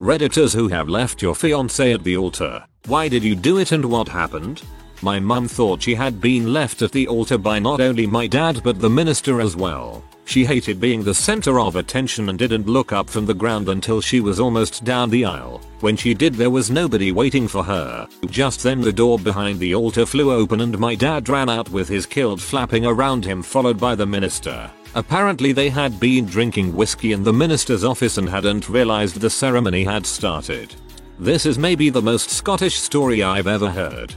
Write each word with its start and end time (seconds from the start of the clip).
Redditors 0.00 0.54
who 0.54 0.68
have 0.68 0.88
left 0.88 1.22
your 1.22 1.34
fiance 1.34 1.92
at 1.92 2.04
the 2.04 2.16
altar. 2.16 2.64
Why 2.86 3.08
did 3.08 3.24
you 3.24 3.34
do 3.34 3.58
it 3.58 3.72
and 3.72 3.84
what 3.84 4.06
happened? 4.06 4.62
My 5.02 5.18
mum 5.18 5.48
thought 5.48 5.82
she 5.82 5.96
had 5.96 6.20
been 6.20 6.52
left 6.52 6.82
at 6.82 6.92
the 6.92 7.08
altar 7.08 7.36
by 7.36 7.58
not 7.58 7.80
only 7.80 8.06
my 8.06 8.28
dad 8.28 8.60
but 8.62 8.78
the 8.78 8.88
minister 8.88 9.40
as 9.40 9.56
well. 9.56 10.04
She 10.24 10.44
hated 10.44 10.80
being 10.80 11.02
the 11.02 11.14
center 11.14 11.58
of 11.58 11.74
attention 11.74 12.28
and 12.28 12.38
didn't 12.38 12.68
look 12.68 12.92
up 12.92 13.10
from 13.10 13.26
the 13.26 13.34
ground 13.34 13.68
until 13.68 14.00
she 14.00 14.20
was 14.20 14.38
almost 14.38 14.84
down 14.84 15.10
the 15.10 15.24
aisle. 15.24 15.60
When 15.80 15.96
she 15.96 16.14
did 16.14 16.34
there 16.34 16.50
was 16.50 16.70
nobody 16.70 17.10
waiting 17.10 17.48
for 17.48 17.64
her. 17.64 18.06
Just 18.26 18.62
then 18.62 18.80
the 18.80 18.92
door 18.92 19.18
behind 19.18 19.58
the 19.58 19.74
altar 19.74 20.06
flew 20.06 20.30
open 20.30 20.60
and 20.60 20.78
my 20.78 20.94
dad 20.94 21.28
ran 21.28 21.48
out 21.48 21.70
with 21.70 21.88
his 21.88 22.06
kilt 22.06 22.40
flapping 22.40 22.86
around 22.86 23.24
him 23.24 23.42
followed 23.42 23.80
by 23.80 23.96
the 23.96 24.06
minister. 24.06 24.70
Apparently 24.94 25.52
they 25.52 25.68
had 25.68 26.00
been 26.00 26.24
drinking 26.24 26.74
whiskey 26.74 27.12
in 27.12 27.22
the 27.22 27.32
minister's 27.32 27.84
office 27.84 28.18
and 28.18 28.28
hadn't 28.28 28.68
realized 28.68 29.20
the 29.20 29.30
ceremony 29.30 29.84
had 29.84 30.06
started. 30.06 30.74
This 31.18 31.46
is 31.46 31.58
maybe 31.58 31.90
the 31.90 32.02
most 32.02 32.30
Scottish 32.30 32.76
story 32.76 33.22
I've 33.22 33.46
ever 33.46 33.70
heard. 33.70 34.14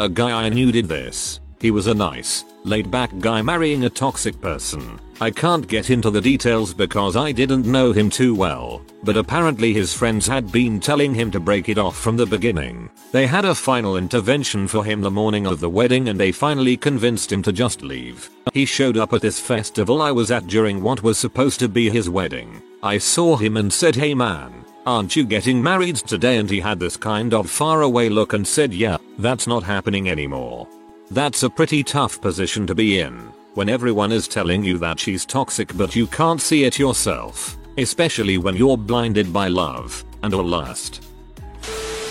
A 0.00 0.08
guy 0.08 0.44
I 0.44 0.48
knew 0.48 0.72
did 0.72 0.88
this. 0.88 1.40
He 1.60 1.70
was 1.70 1.86
a 1.86 1.94
nice, 1.94 2.44
laid 2.64 2.90
back 2.90 3.10
guy 3.18 3.40
marrying 3.40 3.84
a 3.84 3.90
toxic 3.90 4.40
person. 4.40 5.00
I 5.18 5.30
can't 5.30 5.66
get 5.66 5.88
into 5.88 6.10
the 6.10 6.20
details 6.20 6.74
because 6.74 7.16
I 7.16 7.32
didn't 7.32 7.64
know 7.64 7.90
him 7.90 8.10
too 8.10 8.34
well, 8.34 8.82
but 9.02 9.16
apparently 9.16 9.72
his 9.72 9.94
friends 9.94 10.26
had 10.26 10.52
been 10.52 10.78
telling 10.78 11.14
him 11.14 11.30
to 11.30 11.40
break 11.40 11.70
it 11.70 11.78
off 11.78 11.96
from 11.96 12.18
the 12.18 12.26
beginning. 12.26 12.90
They 13.12 13.26
had 13.26 13.46
a 13.46 13.54
final 13.54 13.96
intervention 13.96 14.68
for 14.68 14.84
him 14.84 15.00
the 15.00 15.10
morning 15.10 15.46
of 15.46 15.60
the 15.60 15.70
wedding 15.70 16.10
and 16.10 16.20
they 16.20 16.32
finally 16.32 16.76
convinced 16.76 17.32
him 17.32 17.42
to 17.44 17.52
just 17.52 17.80
leave. 17.80 18.28
He 18.52 18.66
showed 18.66 18.98
up 18.98 19.14
at 19.14 19.22
this 19.22 19.40
festival 19.40 20.02
I 20.02 20.10
was 20.10 20.30
at 20.30 20.48
during 20.48 20.82
what 20.82 21.02
was 21.02 21.16
supposed 21.16 21.60
to 21.60 21.68
be 21.68 21.88
his 21.88 22.10
wedding. 22.10 22.62
I 22.82 22.98
saw 22.98 23.36
him 23.36 23.56
and 23.56 23.72
said 23.72 23.96
hey 23.96 24.12
man, 24.12 24.66
aren't 24.84 25.16
you 25.16 25.24
getting 25.24 25.62
married 25.62 25.96
today 25.96 26.36
and 26.36 26.50
he 26.50 26.60
had 26.60 26.78
this 26.78 26.98
kind 26.98 27.32
of 27.32 27.50
faraway 27.50 28.10
look 28.10 28.34
and 28.34 28.46
said 28.46 28.74
yeah, 28.74 28.98
that's 29.18 29.46
not 29.46 29.62
happening 29.62 30.10
anymore. 30.10 30.68
That's 31.10 31.42
a 31.42 31.50
pretty 31.50 31.82
tough 31.82 32.20
position 32.20 32.66
to 32.66 32.74
be 32.74 33.00
in, 33.00 33.32
when 33.56 33.70
everyone 33.70 34.12
is 34.12 34.28
telling 34.28 34.62
you 34.62 34.76
that 34.76 35.00
she's 35.00 35.24
toxic 35.24 35.74
but 35.78 35.96
you 35.96 36.06
can't 36.06 36.42
see 36.42 36.64
it 36.64 36.78
yourself, 36.78 37.56
especially 37.78 38.36
when 38.36 38.54
you're 38.54 38.76
blinded 38.76 39.32
by 39.32 39.48
love 39.48 40.04
and 40.22 40.34
or 40.34 40.44
lust. 40.44 41.02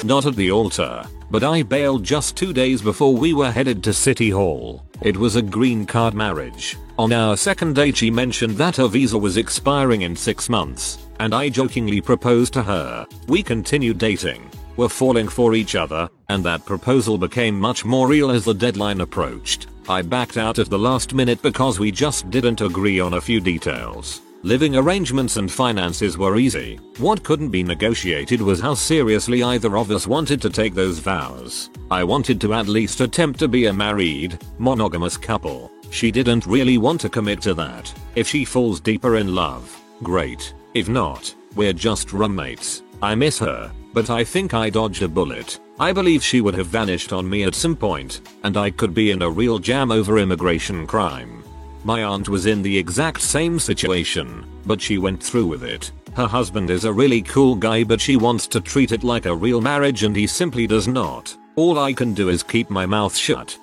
Not 0.04 0.26
at 0.26 0.36
the 0.36 0.52
altar, 0.52 1.06
but 1.30 1.44
I 1.44 1.62
bailed 1.62 2.04
just 2.04 2.36
two 2.36 2.52
days 2.52 2.82
before 2.82 3.16
we 3.16 3.34
were 3.34 3.52
headed 3.52 3.84
to 3.84 3.94
City 3.94 4.32
Hall. 4.32 4.84
It 5.02 5.16
was 5.16 5.36
a 5.36 5.42
green 5.42 5.86
card 5.86 6.16
marriage. 6.16 6.78
On 6.98 7.14
our 7.14 7.38
second 7.38 7.76
date 7.76 7.98
she 7.98 8.10
mentioned 8.10 8.58
that 8.58 8.78
her 8.78 8.88
visa 8.88 9.18
was 9.18 9.38
expiring 9.38 10.02
in 10.02 10.16
6 10.16 10.50
months, 10.50 10.98
and 11.20 11.36
I 11.36 11.50
jokingly 11.50 12.02
proposed 12.02 12.54
to 12.54 12.64
her. 12.64 13.06
We 13.28 13.44
continued 13.44 14.00
dating, 14.00 14.50
were 14.78 14.90
falling 14.90 15.28
for 15.28 15.54
each 15.54 15.76
other, 15.76 16.10
and 16.28 16.44
that 16.44 16.66
proposal 16.66 17.20
became 17.20 17.60
much 17.60 17.86
more 17.86 18.08
real 18.08 18.32
as 18.32 18.46
the 18.46 18.54
deadline 18.54 19.02
approached. 19.02 19.68
I 19.88 20.02
backed 20.02 20.38
out 20.38 20.58
at 20.58 20.70
the 20.70 20.80
last 20.80 21.14
minute 21.14 21.42
because 21.44 21.80
we 21.80 21.92
just 21.92 22.32
didn't 22.32 22.62
agree 22.62 23.00
on 23.00 23.14
a 23.14 23.22
few 23.22 23.40
details. 23.40 24.22
Living 24.42 24.76
arrangements 24.76 25.38
and 25.38 25.52
finances 25.52 26.18
were 26.18 26.38
easy. 26.38 26.80
What 26.98 27.24
couldn't 27.24 27.50
be 27.50 27.64
negotiated 27.64 28.42
was 28.42 28.60
how 28.60 28.74
seriously 28.74 29.44
either 29.44 29.78
of 29.78 29.92
us 29.92 30.08
wanted 30.08 30.42
to 30.42 30.50
take 30.50 30.74
those 30.74 31.00
vows. 31.00 31.70
I 31.92 32.04
wanted 32.04 32.42
to 32.42 32.54
at 32.56 32.68
least 32.68 33.02
attempt 33.02 33.40
to 33.40 33.48
be 33.48 33.68
a 33.68 33.74
married, 33.74 34.40
monogamous 34.58 35.18
couple. 35.18 35.72
She 35.92 36.12
didn't 36.12 36.48
really 36.48 36.80
want 36.80 37.02
to 37.02 37.10
commit 37.10 37.42
to 37.42 37.54
that. 37.54 37.94
If 38.16 38.28
she 38.28 38.44
falls 38.44 38.80
deeper 38.80 39.18
in 39.18 39.36
love, 39.36 39.80
great. 40.02 40.54
If 40.74 40.90
not, 40.90 41.34
we're 41.56 41.74
just 41.74 42.12
roommates. 42.12 42.82
I 43.02 43.14
miss 43.14 43.38
her, 43.40 43.72
but 43.94 44.10
I 44.10 44.24
think 44.24 44.54
I 44.56 44.70
dodged 44.72 45.04
a 45.04 45.08
bullet. 45.08 45.60
I 45.78 45.92
believe 45.92 46.24
she 46.24 46.40
would 46.40 46.56
have 46.56 46.68
vanished 46.68 47.12
on 47.12 47.30
me 47.30 47.44
at 47.44 47.54
some 47.54 47.76
point, 47.76 48.22
and 48.44 48.56
I 48.56 48.72
could 48.72 48.94
be 48.94 49.12
in 49.12 49.22
a 49.22 49.30
real 49.30 49.60
jam 49.60 49.92
over 49.92 50.18
immigration 50.20 50.88
crime. 50.88 51.44
My 51.84 52.04
aunt 52.04 52.30
was 52.30 52.46
in 52.46 52.62
the 52.62 52.78
exact 52.78 53.22
same 53.22 53.60
situation, 53.60 54.46
but 54.66 54.82
she 54.82 54.98
went 54.98 55.22
through 55.22 55.48
with 55.48 55.64
it. 55.64 55.92
Her 56.16 56.28
husband 56.28 56.70
is 56.70 56.86
a 56.86 56.94
really 56.94 57.22
cool 57.22 57.56
guy 57.56 57.84
but 57.84 58.00
she 58.00 58.16
wants 58.16 58.48
to 58.48 58.62
treat 58.62 58.94
it 58.94 59.04
like 59.04 59.26
a 59.26 59.36
real 59.36 59.60
marriage 59.60 60.04
and 60.04 60.16
he 60.16 60.28
simply 60.28 60.66
does 60.66 60.88
not. 60.88 61.36
All 61.58 61.78
I 61.78 61.92
can 61.92 62.14
do 62.14 62.30
is 62.30 62.42
keep 62.42 62.70
my 62.70 62.86
mouth 62.86 63.16
shut. 63.16 63.58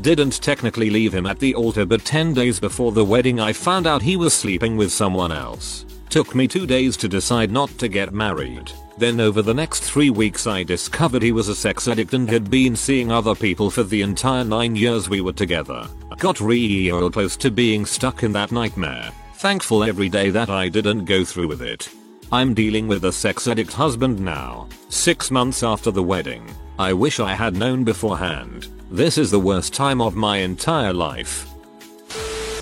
Didn't 0.00 0.40
technically 0.40 0.88
leave 0.88 1.12
him 1.12 1.26
at 1.26 1.40
the 1.40 1.54
altar 1.56 1.84
but 1.84 2.04
10 2.04 2.32
days 2.32 2.60
before 2.60 2.92
the 2.92 3.04
wedding 3.04 3.40
I 3.40 3.52
found 3.52 3.88
out 3.88 4.02
he 4.02 4.16
was 4.16 4.32
sleeping 4.32 4.76
with 4.76 4.92
someone 4.92 5.32
else. 5.32 5.84
Took 6.12 6.34
me 6.34 6.46
2 6.46 6.66
days 6.66 6.98
to 6.98 7.08
decide 7.08 7.50
not 7.50 7.70
to 7.78 7.88
get 7.88 8.12
married. 8.12 8.70
Then 8.98 9.18
over 9.18 9.40
the 9.40 9.54
next 9.54 9.82
3 9.82 10.10
weeks 10.10 10.46
I 10.46 10.62
discovered 10.62 11.22
he 11.22 11.32
was 11.32 11.48
a 11.48 11.54
sex 11.54 11.88
addict 11.88 12.12
and 12.12 12.28
had 12.28 12.50
been 12.50 12.76
seeing 12.76 13.10
other 13.10 13.34
people 13.34 13.70
for 13.70 13.82
the 13.82 14.02
entire 14.02 14.44
9 14.44 14.76
years 14.76 15.08
we 15.08 15.22
were 15.22 15.32
together. 15.32 15.88
Got 16.18 16.38
real 16.42 17.10
close 17.10 17.34
to 17.38 17.50
being 17.50 17.86
stuck 17.86 18.24
in 18.24 18.32
that 18.32 18.52
nightmare. 18.52 19.10
Thankful 19.36 19.84
every 19.84 20.10
day 20.10 20.28
that 20.28 20.50
I 20.50 20.68
didn't 20.68 21.06
go 21.06 21.24
through 21.24 21.48
with 21.48 21.62
it. 21.62 21.88
I'm 22.30 22.52
dealing 22.52 22.88
with 22.88 23.06
a 23.06 23.12
sex 23.12 23.48
addict 23.48 23.72
husband 23.72 24.20
now, 24.20 24.68
6 24.90 25.30
months 25.30 25.62
after 25.62 25.90
the 25.90 26.02
wedding. 26.02 26.44
I 26.78 26.92
wish 26.92 27.20
I 27.20 27.32
had 27.32 27.56
known 27.56 27.84
beforehand. 27.84 28.68
This 28.90 29.16
is 29.16 29.30
the 29.30 29.40
worst 29.40 29.72
time 29.72 30.02
of 30.02 30.14
my 30.14 30.36
entire 30.36 30.92
life. 30.92 31.48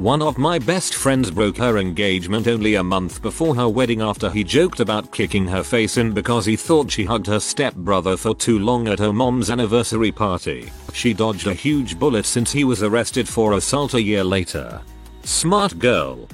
One 0.01 0.23
of 0.23 0.39
my 0.39 0.59
best 0.59 0.95
friends 0.95 1.31
broke 1.31 1.59
her 1.59 1.77
engagement 1.77 2.49
only 2.49 2.77
a 2.77 2.83
month 2.83 3.21
before 3.21 3.55
her 3.55 3.69
wedding 3.69 4.01
after 4.01 4.31
he 4.31 4.43
joked 4.43 4.81
about 4.81 5.13
kicking 5.13 5.47
her 5.47 5.63
face 5.63 5.99
in 5.99 6.13
because 6.15 6.47
he 6.47 6.57
thought 6.57 6.91
she 6.91 7.05
hugged 7.05 7.27
her 7.27 7.39
stepbrother 7.39 8.17
for 8.17 8.35
too 8.35 8.61
long 8.61 8.89
at 8.89 8.99
her 8.99 9.13
mom's 9.13 9.51
anniversary 9.51 10.11
party. 10.11 10.73
She 10.95 11.13
dodged 11.13 11.49
a 11.49 11.53
huge 11.53 11.99
bullet 11.99 12.25
since 12.25 12.51
he 12.51 12.65
was 12.65 12.83
arrested 12.83 13.29
for 13.29 13.53
assault 13.53 13.93
a 13.93 14.01
year 14.01 14.25
later. 14.25 14.81
Smart 15.25 15.79
girl. 15.79 16.27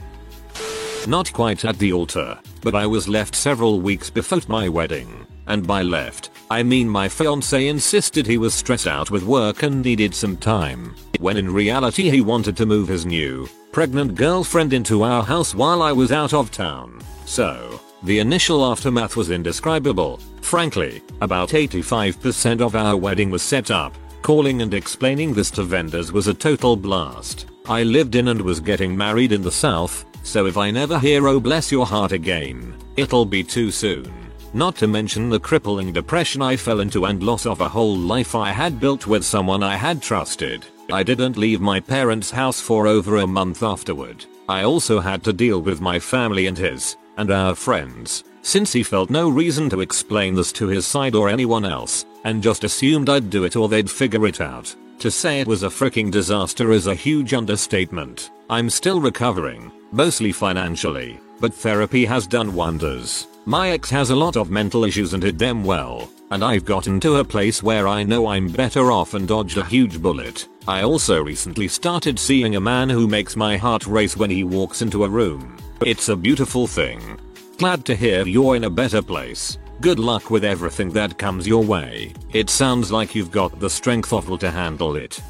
Not 1.09 1.33
quite 1.33 1.65
at 1.65 1.77
the 1.81 1.93
altar, 1.93 2.39
but 2.63 2.77
I 2.77 2.87
was 2.87 3.09
left 3.09 3.35
several 3.35 3.81
weeks 3.81 4.11
before 4.11 4.43
my 4.47 4.69
wedding. 4.69 5.27
And 5.47 5.67
by 5.67 5.83
left, 5.83 6.31
I 6.51 6.63
mean 6.63 6.89
my 6.89 7.09
fiance 7.09 7.69
insisted 7.69 8.27
he 8.27 8.39
was 8.39 8.55
stressed 8.55 8.87
out 8.87 9.11
with 9.11 9.23
work 9.23 9.63
and 9.63 9.83
needed 9.83 10.15
some 10.15 10.37
time. 10.37 10.95
When 11.19 11.37
in 11.37 11.53
reality 11.53 12.11
he 12.11 12.21
wanted 12.21 12.57
to 12.57 12.67
move 12.67 12.89
his 12.89 13.07
new, 13.07 13.49
pregnant 13.73 14.15
girlfriend 14.15 14.73
into 14.73 15.03
our 15.03 15.23
house 15.23 15.55
while 15.55 15.83
I 15.83 15.93
was 15.93 16.13
out 16.13 16.35
of 16.35 16.51
town. 16.51 17.01
So, 17.25 17.81
the 18.03 18.19
initial 18.19 18.65
aftermath 18.65 19.17
was 19.17 19.31
indescribable. 19.31 20.19
Frankly, 20.41 21.03
about 21.21 21.51
85% 21.51 22.61
of 22.61 22.77
our 22.77 22.97
wedding 22.97 23.31
was 23.31 23.43
set 23.43 23.71
up. 23.71 23.95
Calling 24.23 24.63
and 24.63 24.75
explaining 24.75 25.35
this 25.35 25.51
to 25.53 25.63
vendors 25.63 26.13
was 26.13 26.27
a 26.27 26.35
total 26.35 26.77
blast. 26.77 27.47
I 27.69 27.83
lived 27.83 28.15
in 28.15 28.29
and 28.29 28.41
was 28.41 28.61
getting 28.61 28.97
married 28.97 29.33
in 29.33 29.43
the 29.43 29.51
south, 29.51 30.05
so 30.23 30.47
if 30.47 30.57
I 30.57 30.71
never 30.71 30.99
hear 30.99 31.27
oh 31.29 31.41
bless 31.41 31.71
your 31.71 31.87
heart 31.87 32.13
again, 32.13 32.75
it'll 32.97 33.25
be 33.25 33.43
too 33.43 33.71
soon. 33.71 34.26
Not 34.57 34.75
to 34.77 34.87
mention 34.87 35.29
the 35.29 35.39
crippling 35.39 35.93
depression 35.93 36.41
I 36.41 36.57
fell 36.57 36.81
into 36.81 37.05
and 37.05 37.23
loss 37.23 37.45
of 37.45 37.61
a 37.61 37.69
whole 37.69 37.95
life 37.95 38.35
I 38.35 38.53
had 38.53 38.81
built 38.81 39.07
with 39.07 39.23
someone 39.23 39.63
I 39.63 39.77
had 39.77 40.01
trusted. 40.01 40.65
I 40.91 41.03
didn't 41.03 41.37
leave 41.37 41.61
my 41.61 41.79
parents' 41.79 42.31
house 42.31 42.59
for 42.59 42.87
over 42.87 43.19
a 43.19 43.27
month 43.27 43.63
afterward. 43.63 44.25
I 44.49 44.63
also 44.63 44.99
had 44.99 45.23
to 45.25 45.35
deal 45.35 45.61
with 45.61 45.83
my 45.83 45.99
family 45.99 46.47
and 46.47 46.57
his. 46.57 46.97
and 47.19 47.31
our 47.31 47.55
friends, 47.55 48.25
since 48.41 48.73
he 48.73 48.83
felt 48.83 49.11
no 49.11 49.29
reason 49.29 49.69
to 49.69 49.83
explain 49.83 50.35
this 50.35 50.53
to 50.53 50.69
his 50.69 50.87
side 50.87 51.15
or 51.15 51.29
anyone 51.29 51.67
else, 51.67 52.07
and 52.25 52.43
just 52.43 52.65
assumed 52.65 53.11
I'd 53.11 53.29
do 53.29 53.45
it 53.45 53.57
or 53.57 53.69
they'd 53.69 53.91
figure 53.91 54.27
it 54.27 54.41
out. 54.41 54.75
To 55.01 55.11
say 55.11 55.41
it 55.41 55.47
was 55.47 55.65
a 55.65 55.69
freaking 55.69 56.11
disaster 56.11 56.73
is 56.73 56.87
a 56.87 56.95
huge 56.95 57.35
understatement. 57.35 58.31
I'm 58.49 58.71
still 58.71 59.03
recovering, 59.03 59.71
mostly 59.93 60.33
financially, 60.33 61.21
but 61.41 61.53
therapy 61.53 62.07
has 62.07 62.27
done 62.27 62.55
wonders. 62.55 63.27
My 63.49 63.71
ex 63.71 63.89
has 63.91 64.11
a 64.11 64.17
lot 64.17 64.37
of 64.37 64.51
mental 64.51 64.83
issues 64.83 65.15
and 65.15 65.23
hid 65.23 65.39
them 65.39 65.63
well, 65.63 66.11
and 66.33 66.43
I've 66.43 66.65
gotten 66.65 66.99
to 66.99 67.19
a 67.19 67.25
place 67.25 67.63
where 67.63 67.87
I 67.87 68.03
know 68.03 68.27
I'm 68.27 68.49
better 68.49 68.91
off 68.91 69.15
and 69.15 69.29
dodged 69.29 69.57
a 69.57 69.65
huge 69.65 70.03
bullet. 70.03 70.49
I 70.67 70.83
also 70.83 71.23
recently 71.23 71.69
started 71.69 72.19
seeing 72.19 72.57
a 72.57 72.61
man 72.61 72.91
who 72.91 73.07
makes 73.07 73.37
my 73.37 73.57
heart 73.57 73.87
race 73.87 74.17
when 74.17 74.31
he 74.31 74.43
walks 74.43 74.83
into 74.83 75.05
a 75.05 75.09
room. 75.09 75.57
It's 75.81 76.09
a 76.09 76.17
beautiful 76.17 76.67
thing. 76.67 77.21
Glad 77.59 77.85
to 77.85 77.95
hear 77.95 78.27
you're 78.27 78.57
in 78.57 78.65
a 78.65 78.71
better 78.71 79.01
place. 79.01 79.59
Good 79.81 80.01
luck 80.01 80.29
with 80.29 80.45
everything 80.45 80.91
that 80.95 81.17
comes 81.17 81.47
your 81.47 81.63
way. 81.63 82.15
It 82.33 82.51
sounds 82.51 82.91
like 82.91 83.15
you've 83.15 83.31
got 83.31 83.61
the 83.61 83.71
strength 83.71 84.13
of 84.13 84.29
will 84.29 84.39
to 84.39 84.51
handle 84.51 84.97
it. 84.97 85.23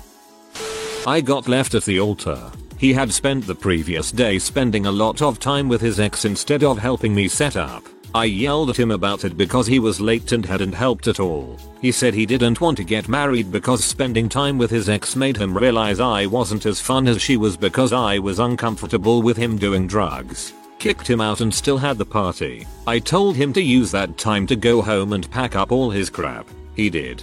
I 1.06 1.20
got 1.20 1.48
left 1.48 1.74
at 1.74 1.84
the 1.84 2.00
altar. 2.00 2.50
He 2.78 2.94
had 2.94 3.12
spent 3.12 3.46
the 3.46 3.54
previous 3.54 4.10
day 4.10 4.38
spending 4.38 4.86
a 4.86 4.90
lot 4.90 5.20
of 5.20 5.38
time 5.38 5.68
with 5.68 5.82
his 5.82 6.00
ex 6.00 6.24
instead 6.24 6.64
of 6.64 6.78
helping 6.78 7.14
me 7.14 7.28
set 7.28 7.56
up. 7.56 7.84
I 8.16 8.24
yelled 8.24 8.70
at 8.70 8.78
him 8.78 8.92
about 8.92 9.24
it 9.24 9.36
because 9.36 9.66
he 9.66 9.78
was 9.78 10.00
late 10.00 10.32
and 10.32 10.46
hadn't 10.46 10.72
helped 10.72 11.06
at 11.06 11.20
all. 11.20 11.58
He 11.82 11.92
said 11.92 12.14
he 12.14 12.24
didn't 12.24 12.62
want 12.62 12.78
to 12.78 12.82
get 12.82 13.10
married 13.10 13.52
because 13.52 13.84
spending 13.84 14.26
time 14.26 14.56
with 14.56 14.70
his 14.70 14.88
ex 14.88 15.14
made 15.14 15.36
him 15.36 15.54
realize 15.54 16.00
I 16.00 16.24
wasn't 16.24 16.64
as 16.64 16.80
fun 16.80 17.08
as 17.08 17.20
she 17.20 17.36
was 17.36 17.58
because 17.58 17.92
I 17.92 18.18
was 18.18 18.38
uncomfortable 18.38 19.20
with 19.20 19.36
him 19.36 19.58
doing 19.58 19.86
drugs. 19.86 20.54
Kicked 20.78 21.06
him 21.06 21.20
out 21.20 21.42
and 21.42 21.54
still 21.54 21.76
had 21.76 21.98
the 21.98 22.06
party. 22.06 22.66
I 22.86 23.00
told 23.00 23.36
him 23.36 23.52
to 23.52 23.60
use 23.60 23.90
that 23.90 24.16
time 24.16 24.46
to 24.46 24.56
go 24.56 24.80
home 24.80 25.12
and 25.12 25.30
pack 25.30 25.54
up 25.54 25.70
all 25.70 25.90
his 25.90 26.08
crap. 26.08 26.48
He 26.74 26.88
did. 26.88 27.22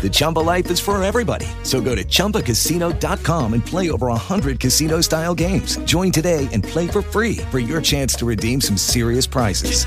The 0.00 0.10
Chumba 0.12 0.38
life 0.38 0.70
is 0.70 0.78
for 0.78 1.02
everybody. 1.02 1.46
So 1.64 1.80
go 1.80 1.96
to 1.96 2.04
ChumbaCasino.com 2.04 3.54
and 3.54 3.66
play 3.66 3.90
over 3.90 4.06
100 4.06 4.60
casino-style 4.60 5.34
games. 5.34 5.78
Join 5.78 6.12
today 6.12 6.48
and 6.52 6.62
play 6.62 6.86
for 6.86 7.02
free 7.02 7.38
for 7.50 7.58
your 7.58 7.80
chance 7.82 8.14
to 8.16 8.24
redeem 8.24 8.60
some 8.60 8.76
serious 8.76 9.26
prizes. 9.26 9.84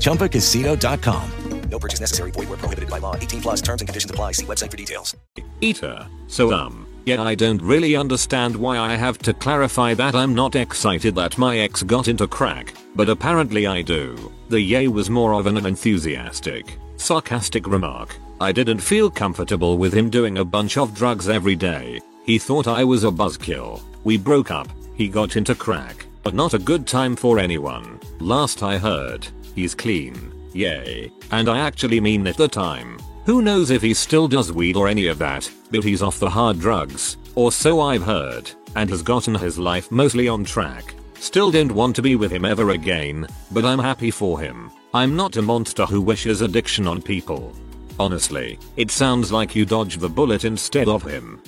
ChumbaCasino.com. 0.00 1.30
No 1.70 1.78
purchase 1.78 2.00
necessary. 2.00 2.30
Void 2.32 2.48
were 2.48 2.56
prohibited 2.56 2.90
by 2.90 2.98
law. 2.98 3.14
18 3.14 3.42
plus 3.42 3.62
terms 3.62 3.80
and 3.80 3.88
conditions 3.88 4.10
apply. 4.10 4.32
See 4.32 4.46
website 4.46 4.70
for 4.70 4.76
details. 4.76 5.16
Eater. 5.60 6.08
So 6.26 6.52
um, 6.52 6.86
yeah 7.06 7.22
I 7.22 7.34
don't 7.34 7.62
really 7.62 7.96
understand 7.96 8.56
why 8.56 8.78
I 8.78 8.96
have 8.96 9.18
to 9.18 9.32
clarify 9.32 9.94
that 9.94 10.14
I'm 10.14 10.34
not 10.34 10.56
excited 10.56 11.14
that 11.14 11.38
my 11.38 11.58
ex 11.58 11.82
got 11.82 12.08
into 12.08 12.26
crack, 12.26 12.74
but 12.96 13.08
apparently 13.08 13.66
I 13.66 13.82
do. 13.82 14.32
The 14.48 14.60
yay 14.60 14.88
was 14.88 15.10
more 15.10 15.34
of 15.34 15.46
an 15.46 15.64
enthusiastic, 15.64 16.76
sarcastic 16.96 17.66
remark. 17.66 18.16
I 18.42 18.52
didn't 18.52 18.78
feel 18.78 19.10
comfortable 19.10 19.76
with 19.76 19.92
him 19.92 20.08
doing 20.08 20.38
a 20.38 20.44
bunch 20.44 20.78
of 20.78 20.94
drugs 20.94 21.28
every 21.28 21.54
day. 21.54 22.00
He 22.24 22.38
thought 22.38 22.66
I 22.66 22.84
was 22.84 23.04
a 23.04 23.10
buzzkill. 23.10 23.82
We 24.02 24.16
broke 24.16 24.50
up. 24.50 24.68
He 24.94 25.08
got 25.08 25.36
into 25.36 25.54
crack, 25.54 26.06
but 26.22 26.32
not 26.32 26.54
a 26.54 26.58
good 26.58 26.86
time 26.86 27.16
for 27.16 27.38
anyone. 27.38 28.00
Last 28.18 28.62
I 28.62 28.78
heard, 28.78 29.28
he's 29.54 29.74
clean. 29.74 30.32
Yay. 30.54 31.12
And 31.32 31.50
I 31.50 31.58
actually 31.58 32.00
mean 32.00 32.26
at 32.26 32.38
the 32.38 32.48
time. 32.48 32.98
Who 33.26 33.42
knows 33.42 33.68
if 33.68 33.82
he 33.82 33.92
still 33.92 34.26
does 34.26 34.50
weed 34.50 34.74
or 34.74 34.88
any 34.88 35.08
of 35.08 35.18
that, 35.18 35.50
but 35.70 35.84
he's 35.84 36.02
off 36.02 36.18
the 36.18 36.30
hard 36.30 36.58
drugs, 36.58 37.18
or 37.34 37.52
so 37.52 37.80
I've 37.80 38.02
heard, 38.02 38.50
and 38.74 38.88
has 38.88 39.02
gotten 39.02 39.34
his 39.34 39.58
life 39.58 39.90
mostly 39.90 40.28
on 40.28 40.44
track. 40.44 40.94
Still 41.16 41.50
don't 41.50 41.72
want 41.72 41.94
to 41.96 42.02
be 42.02 42.16
with 42.16 42.32
him 42.32 42.46
ever 42.46 42.70
again, 42.70 43.26
but 43.50 43.66
I'm 43.66 43.78
happy 43.78 44.10
for 44.10 44.40
him. 44.40 44.70
I'm 44.94 45.14
not 45.14 45.36
a 45.36 45.42
monster 45.42 45.84
who 45.84 46.00
wishes 46.00 46.40
addiction 46.40 46.86
on 46.86 47.02
people. 47.02 47.54
Honestly, 48.00 48.58
it 48.78 48.90
sounds 48.90 49.30
like 49.30 49.54
you 49.54 49.66
dodged 49.66 50.00
the 50.00 50.08
bullet 50.08 50.46
instead 50.46 50.88
of 50.88 51.02
him. 51.02 51.38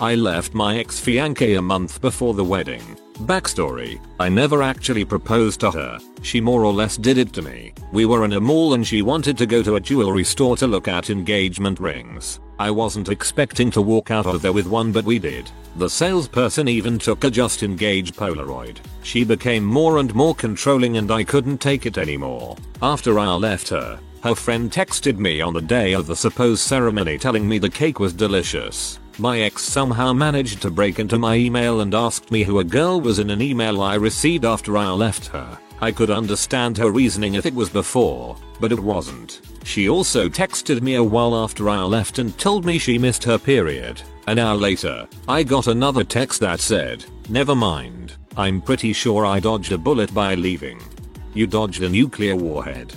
I 0.00 0.14
left 0.14 0.54
my 0.54 0.78
ex-fiancée 0.78 1.58
a 1.58 1.60
month 1.60 2.00
before 2.00 2.32
the 2.32 2.42
wedding. 2.42 2.80
Backstory, 3.26 4.00
I 4.18 4.30
never 4.30 4.62
actually 4.62 5.04
proposed 5.04 5.60
to 5.60 5.70
her, 5.70 5.98
she 6.22 6.40
more 6.40 6.64
or 6.64 6.72
less 6.72 6.96
did 6.96 7.18
it 7.18 7.34
to 7.34 7.42
me. 7.42 7.74
We 7.92 8.06
were 8.06 8.24
in 8.24 8.32
a 8.32 8.40
mall 8.40 8.72
and 8.72 8.86
she 8.86 9.02
wanted 9.02 9.36
to 9.36 9.44
go 9.44 9.62
to 9.62 9.76
a 9.76 9.80
jewelry 9.80 10.24
store 10.24 10.56
to 10.56 10.66
look 10.66 10.88
at 10.88 11.10
engagement 11.10 11.78
rings. 11.78 12.40
I 12.58 12.70
wasn't 12.70 13.10
expecting 13.10 13.70
to 13.72 13.82
walk 13.82 14.10
out 14.10 14.24
of 14.24 14.40
there 14.40 14.54
with 14.54 14.66
one 14.66 14.92
but 14.92 15.04
we 15.04 15.18
did. 15.18 15.50
The 15.76 15.90
salesperson 15.90 16.68
even 16.68 16.98
took 16.98 17.22
a 17.22 17.30
just 17.30 17.62
engaged 17.62 18.16
Polaroid. 18.16 18.78
She 19.02 19.24
became 19.24 19.62
more 19.62 19.98
and 19.98 20.14
more 20.14 20.34
controlling 20.34 20.96
and 20.96 21.10
I 21.10 21.22
couldn't 21.22 21.58
take 21.58 21.84
it 21.84 21.98
anymore. 21.98 22.56
After 22.80 23.18
I 23.18 23.26
left 23.34 23.68
her, 23.68 24.00
her 24.24 24.34
friend 24.34 24.72
texted 24.72 25.18
me 25.18 25.42
on 25.42 25.52
the 25.52 25.60
day 25.60 25.92
of 25.92 26.06
the 26.06 26.16
supposed 26.16 26.62
ceremony 26.62 27.18
telling 27.18 27.46
me 27.46 27.58
the 27.58 27.68
cake 27.68 28.00
was 28.00 28.14
delicious. 28.14 28.98
My 29.18 29.40
ex 29.40 29.62
somehow 29.62 30.14
managed 30.14 30.62
to 30.62 30.70
break 30.70 30.98
into 30.98 31.18
my 31.18 31.34
email 31.34 31.82
and 31.82 31.94
asked 31.94 32.30
me 32.30 32.42
who 32.42 32.58
a 32.58 32.64
girl 32.64 33.02
was 33.02 33.18
in 33.18 33.28
an 33.28 33.42
email 33.42 33.82
I 33.82 33.96
received 33.96 34.46
after 34.46 34.78
I 34.78 34.88
left 34.88 35.26
her. 35.26 35.58
I 35.82 35.92
could 35.92 36.10
understand 36.10 36.78
her 36.78 36.90
reasoning 36.90 37.34
if 37.34 37.44
it 37.44 37.54
was 37.54 37.68
before, 37.68 38.38
but 38.60 38.72
it 38.72 38.80
wasn't. 38.80 39.42
She 39.62 39.90
also 39.90 40.30
texted 40.30 40.80
me 40.80 40.94
a 40.94 41.04
while 41.04 41.36
after 41.36 41.68
I 41.68 41.82
left 41.82 42.18
and 42.18 42.36
told 42.38 42.64
me 42.64 42.78
she 42.78 42.96
missed 42.96 43.24
her 43.24 43.36
period. 43.36 44.00
An 44.26 44.38
hour 44.38 44.56
later, 44.56 45.06
I 45.28 45.42
got 45.42 45.66
another 45.66 46.02
text 46.02 46.40
that 46.40 46.60
said, 46.60 47.04
never 47.28 47.54
mind, 47.54 48.14
I'm 48.38 48.62
pretty 48.62 48.94
sure 48.94 49.26
I 49.26 49.38
dodged 49.38 49.72
a 49.72 49.76
bullet 49.76 50.14
by 50.14 50.34
leaving. 50.34 50.80
You 51.34 51.46
dodged 51.46 51.82
a 51.82 51.90
nuclear 51.90 52.36
warhead. 52.36 52.94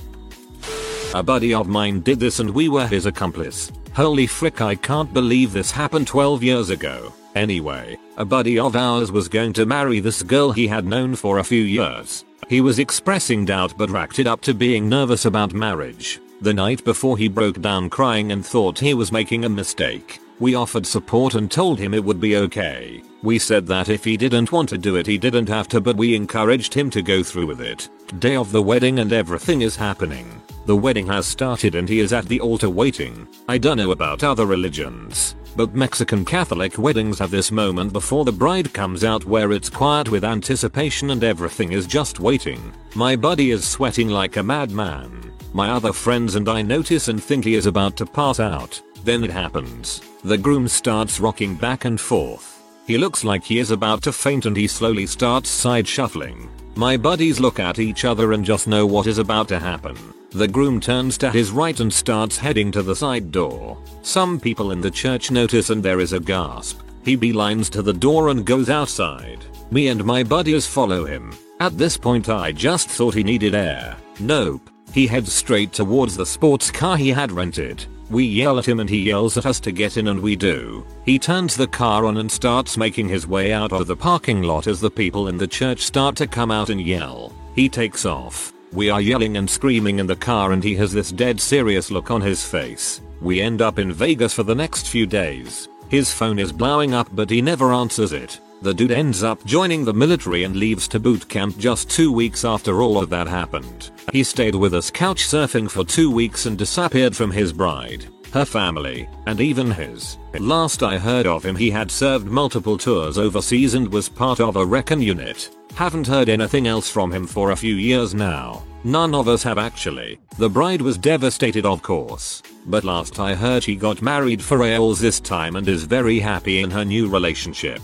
A 1.13 1.23
buddy 1.23 1.53
of 1.53 1.67
mine 1.67 2.01
did 2.01 2.19
this 2.19 2.39
and 2.39 2.49
we 2.49 2.67
were 2.67 2.85
his 2.85 3.05
accomplice. 3.05 3.71
Holy 3.95 4.27
frick 4.27 4.59
I 4.61 4.75
can't 4.75 5.11
believe 5.13 5.53
this 5.53 5.71
happened 5.71 6.05
12 6.05 6.43
years 6.43 6.69
ago. 6.69 7.13
Anyway, 7.33 7.97
a 8.17 8.25
buddy 8.25 8.59
of 8.59 8.75
ours 8.75 9.11
was 9.11 9.29
going 9.29 9.53
to 9.53 9.65
marry 9.65 10.01
this 10.01 10.21
girl 10.21 10.51
he 10.51 10.67
had 10.67 10.85
known 10.85 11.15
for 11.15 11.39
a 11.39 11.43
few 11.43 11.63
years. 11.63 12.25
He 12.49 12.59
was 12.59 12.77
expressing 12.77 13.45
doubt 13.45 13.73
but 13.77 13.89
racked 13.89 14.19
it 14.19 14.27
up 14.27 14.41
to 14.41 14.53
being 14.53 14.89
nervous 14.89 15.25
about 15.25 15.53
marriage. 15.53 16.19
The 16.41 16.53
night 16.53 16.83
before 16.83 17.17
he 17.17 17.29
broke 17.29 17.61
down 17.61 17.89
crying 17.89 18.33
and 18.33 18.45
thought 18.45 18.77
he 18.77 18.93
was 18.93 19.11
making 19.11 19.45
a 19.45 19.49
mistake. 19.49 20.19
We 20.39 20.55
offered 20.55 20.85
support 20.85 21.35
and 21.35 21.49
told 21.49 21.79
him 21.79 21.93
it 21.93 22.03
would 22.03 22.19
be 22.19 22.35
okay. 22.35 23.01
We 23.23 23.39
said 23.39 23.65
that 23.67 23.89
if 23.89 24.03
he 24.03 24.17
didn't 24.17 24.51
want 24.51 24.69
to 24.69 24.77
do 24.77 24.97
it 24.97 25.07
he 25.07 25.17
didn't 25.17 25.47
have 25.47 25.69
to 25.69 25.79
but 25.79 25.95
we 25.95 26.15
encouraged 26.15 26.73
him 26.73 26.89
to 26.91 27.01
go 27.01 27.23
through 27.23 27.47
with 27.47 27.61
it. 27.61 27.87
Day 28.19 28.35
of 28.35 28.51
the 28.51 28.61
wedding 28.61 28.99
and 28.99 29.13
everything 29.13 29.61
is 29.61 29.77
happening. 29.77 30.41
The 30.67 30.75
wedding 30.75 31.07
has 31.07 31.25
started 31.25 31.75
and 31.75 31.87
he 31.87 32.01
is 32.01 32.11
at 32.11 32.25
the 32.25 32.41
altar 32.41 32.69
waiting. 32.69 33.25
I 33.47 33.57
don't 33.57 33.77
know 33.77 33.91
about 33.91 34.25
other 34.25 34.45
religions, 34.45 35.33
but 35.55 35.73
Mexican 35.73 36.25
Catholic 36.25 36.77
weddings 36.77 37.19
have 37.19 37.31
this 37.31 37.53
moment 37.53 37.93
before 37.93 38.25
the 38.25 38.33
bride 38.33 38.73
comes 38.73 39.05
out 39.05 39.23
where 39.23 39.53
it's 39.53 39.69
quiet 39.69 40.11
with 40.11 40.25
anticipation 40.25 41.11
and 41.11 41.23
everything 41.23 41.71
is 41.71 41.87
just 41.87 42.19
waiting. 42.19 42.73
My 42.95 43.15
buddy 43.15 43.51
is 43.51 43.65
sweating 43.65 44.09
like 44.09 44.35
a 44.35 44.43
madman. 44.43 45.31
My 45.53 45.69
other 45.69 45.93
friends 45.93 46.35
and 46.35 46.49
I 46.49 46.63
notice 46.63 47.07
and 47.07 47.23
think 47.23 47.45
he 47.45 47.55
is 47.55 47.65
about 47.65 47.95
to 47.95 48.05
pass 48.05 48.41
out. 48.41 48.81
Then 49.05 49.23
it 49.23 49.31
happens. 49.31 50.01
The 50.25 50.37
groom 50.37 50.67
starts 50.67 51.21
rocking 51.21 51.55
back 51.55 51.85
and 51.85 51.97
forth. 51.97 52.61
He 52.85 52.97
looks 52.97 53.23
like 53.23 53.45
he 53.45 53.59
is 53.59 53.71
about 53.71 54.03
to 54.03 54.11
faint 54.11 54.45
and 54.45 54.57
he 54.57 54.67
slowly 54.67 55.07
starts 55.07 55.49
side 55.49 55.87
shuffling. 55.87 56.49
My 56.77 56.95
buddies 56.95 57.39
look 57.39 57.59
at 57.59 57.79
each 57.79 58.05
other 58.05 58.33
and 58.33 58.45
just 58.45 58.67
know 58.67 58.85
what 58.85 59.07
is 59.07 59.17
about 59.17 59.47
to 59.47 59.57
happen. 59.57 59.97
The 60.29 60.47
groom 60.47 60.79
turns 60.79 61.17
to 61.17 61.31
his 61.31 61.49
right 61.49 61.79
and 61.79 61.91
starts 61.91 62.37
heading 62.37 62.71
to 62.73 62.83
the 62.83 62.95
side 62.95 63.31
door. 63.31 63.79
Some 64.03 64.39
people 64.39 64.71
in 64.71 64.79
the 64.79 64.91
church 64.91 65.31
notice 65.31 65.71
and 65.71 65.81
there 65.81 65.99
is 65.99 66.13
a 66.13 66.19
gasp. 66.19 66.79
He 67.03 67.17
beelines 67.17 67.71
to 67.71 67.81
the 67.81 67.93
door 67.93 68.29
and 68.29 68.45
goes 68.45 68.69
outside. 68.69 69.43
Me 69.71 69.87
and 69.87 70.05
my 70.05 70.21
buddies 70.21 70.67
follow 70.67 71.03
him. 71.03 71.35
At 71.59 71.79
this 71.79 71.97
point 71.97 72.29
I 72.29 72.51
just 72.51 72.89
thought 72.89 73.15
he 73.15 73.23
needed 73.23 73.55
air. 73.55 73.97
Nope. 74.19 74.69
He 74.93 75.07
heads 75.07 75.33
straight 75.33 75.73
towards 75.73 76.15
the 76.15 76.27
sports 76.27 76.69
car 76.69 76.95
he 76.95 77.09
had 77.09 77.31
rented. 77.31 77.85
We 78.09 78.23
yell 78.23 78.57
at 78.57 78.67
him 78.67 78.79
and 78.79 78.89
he 78.89 78.99
yells 78.99 79.37
at 79.37 79.45
us 79.45 79.59
to 79.61 79.71
get 79.71 79.97
in 79.97 80.07
and 80.07 80.21
we 80.21 80.35
do. 80.35 80.85
He 81.03 81.19
turns 81.19 81.55
the 81.55 81.67
car 81.67 82.05
on 82.05 82.17
and 82.17 82.31
starts 82.31 82.77
making 82.77 83.09
his 83.09 83.27
way 83.27 83.51
out 83.51 83.73
of 83.73 83.87
the 83.87 83.95
parking 83.95 84.43
lot 84.43 84.67
as 84.67 84.79
the 84.79 84.89
people 84.89 85.27
in 85.27 85.37
the 85.37 85.47
church 85.47 85.81
start 85.81 86.15
to 86.17 86.27
come 86.27 86.49
out 86.49 86.69
and 86.69 86.79
yell. 86.79 87.33
He 87.53 87.67
takes 87.67 88.05
off. 88.05 88.53
We 88.71 88.89
are 88.89 89.01
yelling 89.01 89.37
and 89.37 89.49
screaming 89.49 89.99
in 89.99 90.07
the 90.07 90.15
car 90.15 90.53
and 90.53 90.63
he 90.63 90.75
has 90.75 90.93
this 90.93 91.11
dead 91.11 91.41
serious 91.41 91.91
look 91.91 92.09
on 92.09 92.21
his 92.21 92.45
face. 92.45 93.01
We 93.21 93.41
end 93.41 93.61
up 93.61 93.79
in 93.79 93.91
Vegas 93.91 94.33
for 94.33 94.43
the 94.43 94.55
next 94.55 94.87
few 94.87 95.05
days. 95.05 95.67
His 95.89 96.13
phone 96.13 96.39
is 96.39 96.51
blowing 96.51 96.93
up 96.93 97.09
but 97.13 97.29
he 97.29 97.41
never 97.41 97.73
answers 97.73 98.13
it. 98.13 98.39
The 98.61 98.73
dude 98.73 98.91
ends 98.91 99.21
up 99.21 99.43
joining 99.45 99.85
the 99.85 99.93
military 99.93 100.43
and 100.43 100.55
leaves 100.55 100.87
to 100.89 100.99
boot 100.99 101.27
camp 101.29 101.57
just 101.57 101.89
two 101.89 102.11
weeks 102.11 102.43
after 102.43 102.81
all 102.81 102.97
of 103.01 103.09
that 103.11 103.27
happened. 103.27 103.91
He 104.11 104.23
stayed 104.23 104.55
with 104.55 104.73
us 104.73 104.89
couch 104.89 105.25
surfing 105.25 105.69
for 105.69 105.83
two 105.83 106.09
weeks 106.09 106.47
and 106.47 106.57
disappeared 106.57 107.15
from 107.15 107.29
his 107.29 107.53
bride, 107.53 108.07
her 108.33 108.45
family, 108.45 109.07
and 109.27 109.39
even 109.39 109.69
his. 109.69 110.17
Last 110.39 110.81
I 110.81 110.97
heard 110.97 111.27
of 111.27 111.45
him 111.45 111.55
he 111.55 111.69
had 111.69 111.91
served 111.91 112.25
multiple 112.25 112.77
tours 112.77 113.19
overseas 113.19 113.75
and 113.75 113.91
was 113.91 114.09
part 114.09 114.39
of 114.39 114.55
a 114.55 114.65
recon 114.65 115.01
unit. 115.01 115.49
Haven't 115.75 116.07
heard 116.07 116.27
anything 116.27 116.65
else 116.65 116.89
from 116.89 117.11
him 117.11 117.27
for 117.27 117.51
a 117.51 117.55
few 117.55 117.75
years 117.75 118.15
now. 118.15 118.63
None 118.83 119.13
of 119.13 119.27
us 119.27 119.43
have 119.43 119.59
actually. 119.59 120.17
The 120.39 120.49
bride 120.49 120.81
was 120.81 120.97
devastated 120.97 121.65
of 121.65 121.83
course. 121.83 122.41
But 122.65 122.83
last 122.83 123.19
I 123.19 123.35
heard 123.35 123.63
she 123.63 123.75
got 123.75 124.01
married 124.01 124.41
for 124.41 124.57
reals 124.57 124.99
this 124.99 125.19
time 125.19 125.55
and 125.55 125.67
is 125.67 125.83
very 125.83 126.19
happy 126.19 126.61
in 126.61 126.71
her 126.71 126.83
new 126.83 127.07
relationship. 127.07 127.81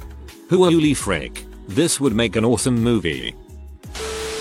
Holy 0.53 0.93
frick. 0.93 1.45
This 1.67 1.99
would 1.99 2.13
make 2.13 2.35
an 2.35 2.45
awesome 2.45 2.75
movie. 2.75 3.33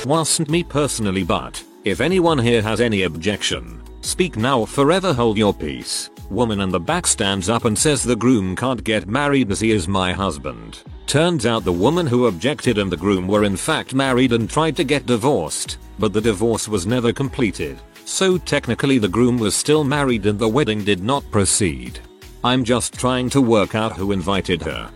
Wasn't 0.04 0.50
me 0.50 0.62
personally 0.62 1.24
but, 1.24 1.64
if 1.84 2.02
anyone 2.02 2.38
here 2.38 2.60
has 2.60 2.82
any 2.82 3.04
objection, 3.04 3.80
speak 4.02 4.36
now 4.36 4.60
or 4.60 4.66
forever 4.66 5.14
hold 5.14 5.38
your 5.38 5.54
peace. 5.54 6.10
Woman 6.28 6.60
in 6.60 6.68
the 6.68 6.78
back 6.78 7.06
stands 7.06 7.48
up 7.48 7.64
and 7.64 7.78
says 7.78 8.02
the 8.02 8.14
groom 8.14 8.54
can't 8.54 8.84
get 8.84 9.08
married 9.08 9.50
as 9.50 9.60
he 9.60 9.70
is 9.70 9.88
my 9.88 10.12
husband. 10.12 10.82
Turns 11.06 11.46
out 11.46 11.64
the 11.64 11.72
woman 11.72 12.06
who 12.06 12.26
objected 12.26 12.76
and 12.76 12.92
the 12.92 12.96
groom 12.96 13.26
were 13.26 13.44
in 13.44 13.56
fact 13.56 13.94
married 13.94 14.32
and 14.32 14.50
tried 14.50 14.76
to 14.76 14.84
get 14.84 15.06
divorced, 15.06 15.78
but 15.98 16.12
the 16.12 16.20
divorce 16.20 16.68
was 16.68 16.86
never 16.86 17.14
completed. 17.14 17.80
So 18.04 18.36
technically 18.36 18.98
the 18.98 19.08
groom 19.08 19.38
was 19.38 19.56
still 19.56 19.82
married 19.82 20.26
and 20.26 20.38
the 20.38 20.46
wedding 20.46 20.84
did 20.84 21.02
not 21.02 21.24
proceed. 21.30 22.00
I'm 22.44 22.64
just 22.64 22.92
trying 22.92 23.30
to 23.30 23.40
work 23.40 23.74
out 23.74 23.96
who 23.96 24.12
invited 24.12 24.60
her. 24.60 24.90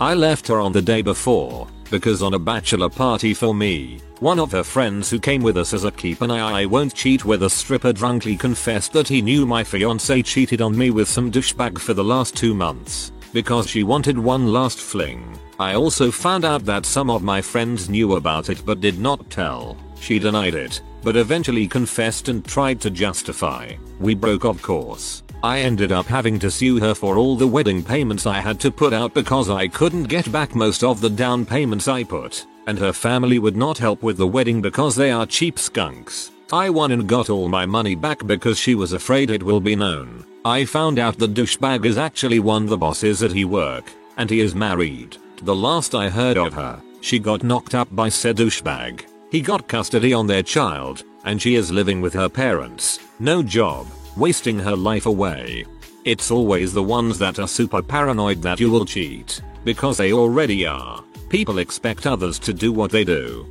I 0.00 0.14
left 0.14 0.46
her 0.46 0.60
on 0.60 0.70
the 0.70 0.80
day 0.80 1.02
before, 1.02 1.66
because 1.90 2.22
on 2.22 2.34
a 2.34 2.38
bachelor 2.38 2.88
party 2.88 3.34
for 3.34 3.52
me, 3.52 3.98
one 4.20 4.38
of 4.38 4.52
her 4.52 4.62
friends 4.62 5.10
who 5.10 5.18
came 5.18 5.42
with 5.42 5.56
us 5.56 5.74
as 5.74 5.82
a 5.82 5.90
keep 5.90 6.20
an 6.22 6.30
eye 6.30 6.62
I 6.62 6.66
won't 6.66 6.94
cheat 6.94 7.24
with 7.24 7.42
a 7.42 7.50
stripper 7.50 7.92
drunkly 7.92 8.36
confessed 8.36 8.92
that 8.92 9.08
he 9.08 9.20
knew 9.20 9.44
my 9.44 9.64
fiance 9.64 10.22
cheated 10.22 10.60
on 10.60 10.78
me 10.78 10.90
with 10.90 11.08
some 11.08 11.32
douchebag 11.32 11.80
for 11.80 11.94
the 11.94 12.04
last 12.04 12.36
two 12.36 12.54
months, 12.54 13.10
because 13.32 13.68
she 13.68 13.82
wanted 13.82 14.16
one 14.16 14.52
last 14.52 14.78
fling. 14.78 15.36
I 15.58 15.74
also 15.74 16.12
found 16.12 16.44
out 16.44 16.64
that 16.66 16.86
some 16.86 17.10
of 17.10 17.24
my 17.24 17.42
friends 17.42 17.88
knew 17.88 18.14
about 18.14 18.50
it 18.50 18.64
but 18.64 18.80
did 18.80 19.00
not 19.00 19.28
tell. 19.30 19.76
She 19.98 20.20
denied 20.20 20.54
it, 20.54 20.80
but 21.02 21.16
eventually 21.16 21.66
confessed 21.66 22.28
and 22.28 22.44
tried 22.44 22.80
to 22.82 22.90
justify. 22.90 23.72
We 23.98 24.14
broke 24.14 24.44
of 24.44 24.62
course. 24.62 25.24
I 25.42 25.60
ended 25.60 25.92
up 25.92 26.06
having 26.06 26.40
to 26.40 26.50
sue 26.50 26.80
her 26.80 26.94
for 26.94 27.16
all 27.16 27.36
the 27.36 27.46
wedding 27.46 27.82
payments 27.82 28.26
I 28.26 28.40
had 28.40 28.58
to 28.60 28.72
put 28.72 28.92
out 28.92 29.14
because 29.14 29.48
I 29.48 29.68
couldn't 29.68 30.04
get 30.04 30.30
back 30.32 30.56
most 30.56 30.82
of 30.82 31.00
the 31.00 31.10
down 31.10 31.46
payments 31.46 31.86
I 31.86 32.02
put, 32.02 32.44
and 32.66 32.76
her 32.78 32.92
family 32.92 33.38
would 33.38 33.56
not 33.56 33.78
help 33.78 34.02
with 34.02 34.16
the 34.16 34.26
wedding 34.26 34.60
because 34.60 34.96
they 34.96 35.12
are 35.12 35.26
cheap 35.26 35.56
skunks. 35.56 36.32
I 36.52 36.70
won 36.70 36.90
and 36.90 37.06
got 37.06 37.30
all 37.30 37.48
my 37.48 37.66
money 37.66 37.94
back 37.94 38.26
because 38.26 38.58
she 38.58 38.74
was 38.74 38.92
afraid 38.92 39.30
it 39.30 39.42
will 39.42 39.60
be 39.60 39.76
known. 39.76 40.24
I 40.44 40.64
found 40.64 40.98
out 40.98 41.18
the 41.18 41.28
douchebag 41.28 41.84
is 41.84 41.98
actually 41.98 42.40
one 42.40 42.64
of 42.64 42.70
the 42.70 42.76
bosses 42.76 43.22
at 43.22 43.32
he 43.32 43.44
work, 43.44 43.92
and 44.16 44.28
he 44.28 44.40
is 44.40 44.56
married. 44.56 45.18
The 45.42 45.54
last 45.54 45.94
I 45.94 46.08
heard 46.08 46.36
of 46.36 46.54
her, 46.54 46.82
she 47.00 47.20
got 47.20 47.44
knocked 47.44 47.76
up 47.76 47.94
by 47.94 48.08
said 48.08 48.38
douchebag. 48.38 49.04
He 49.30 49.40
got 49.40 49.68
custody 49.68 50.12
on 50.12 50.26
their 50.26 50.42
child, 50.42 51.04
and 51.24 51.40
she 51.40 51.54
is 51.54 51.70
living 51.70 52.00
with 52.00 52.14
her 52.14 52.28
parents. 52.28 52.98
No 53.20 53.42
job, 53.42 53.86
wasting 54.18 54.58
her 54.58 54.76
life 54.76 55.06
away. 55.06 55.64
It's 56.04 56.30
always 56.30 56.72
the 56.72 56.82
ones 56.82 57.18
that 57.18 57.38
are 57.38 57.48
super 57.48 57.82
paranoid 57.82 58.42
that 58.42 58.60
you 58.60 58.70
will 58.70 58.84
cheat, 58.84 59.40
because 59.64 59.96
they 59.96 60.12
already 60.12 60.66
are. 60.66 61.04
People 61.28 61.58
expect 61.58 62.06
others 62.06 62.38
to 62.40 62.52
do 62.52 62.72
what 62.72 62.90
they 62.90 63.04
do. 63.04 63.46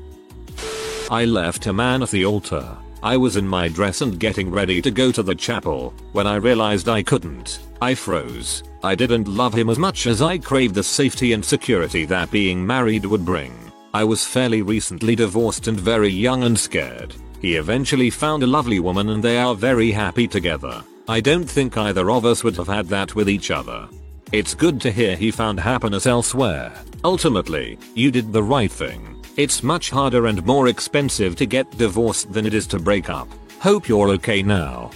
I 1.09 1.25
left 1.25 1.67
a 1.67 1.73
man 1.73 2.03
at 2.03 2.09
the 2.09 2.25
altar. 2.25 2.77
I 3.03 3.15
was 3.15 3.37
in 3.37 3.47
my 3.47 3.67
dress 3.67 4.01
and 4.01 4.19
getting 4.19 4.49
ready 4.49 4.81
to 4.81 4.91
go 4.91 5.11
to 5.11 5.21
the 5.21 5.35
chapel 5.35 5.93
when 6.13 6.25
I 6.25 6.35
realized 6.35 6.89
I 6.89 7.03
couldn't. 7.03 7.59
I 7.81 7.93
froze. 7.93 8.63
I 8.83 8.95
didn't 8.95 9.27
love 9.27 9.53
him 9.53 9.69
as 9.69 9.77
much 9.77 10.07
as 10.07 10.21
I 10.21 10.37
craved 10.37 10.75
the 10.75 10.83
safety 10.83 11.33
and 11.33 11.45
security 11.45 12.05
that 12.05 12.31
being 12.31 12.65
married 12.65 13.05
would 13.05 13.23
bring. 13.23 13.53
I 13.93 14.03
was 14.03 14.25
fairly 14.25 14.63
recently 14.63 15.15
divorced 15.15 15.67
and 15.67 15.79
very 15.79 16.09
young 16.09 16.43
and 16.43 16.57
scared. 16.57 17.13
He 17.41 17.55
eventually 17.55 18.09
found 18.09 18.43
a 18.43 18.47
lovely 18.47 18.79
woman 18.79 19.09
and 19.09 19.23
they 19.23 19.37
are 19.37 19.55
very 19.55 19.91
happy 19.91 20.27
together. 20.27 20.83
I 21.07 21.21
don't 21.21 21.49
think 21.49 21.77
either 21.77 22.09
of 22.11 22.25
us 22.25 22.43
would 22.43 22.57
have 22.57 22.67
had 22.67 22.87
that 22.87 23.15
with 23.15 23.29
each 23.29 23.51
other. 23.51 23.87
It's 24.31 24.53
good 24.53 24.81
to 24.81 24.91
hear 24.91 25.15
he 25.15 25.31
found 25.31 25.59
happiness 25.59 26.05
elsewhere. 26.05 26.73
Ultimately, 27.03 27.79
you 27.95 28.11
did 28.11 28.33
the 28.33 28.43
right 28.43 28.71
thing. 28.71 29.23
It's 29.37 29.63
much 29.63 29.89
harder 29.89 30.25
and 30.25 30.45
more 30.45 30.67
expensive 30.67 31.35
to 31.37 31.45
get 31.45 31.77
divorced 31.77 32.33
than 32.33 32.45
it 32.45 32.53
is 32.53 32.67
to 32.67 32.79
break 32.79 33.09
up. 33.09 33.29
Hope 33.59 33.87
you're 33.87 34.09
okay 34.09 34.41
now. 34.41 34.91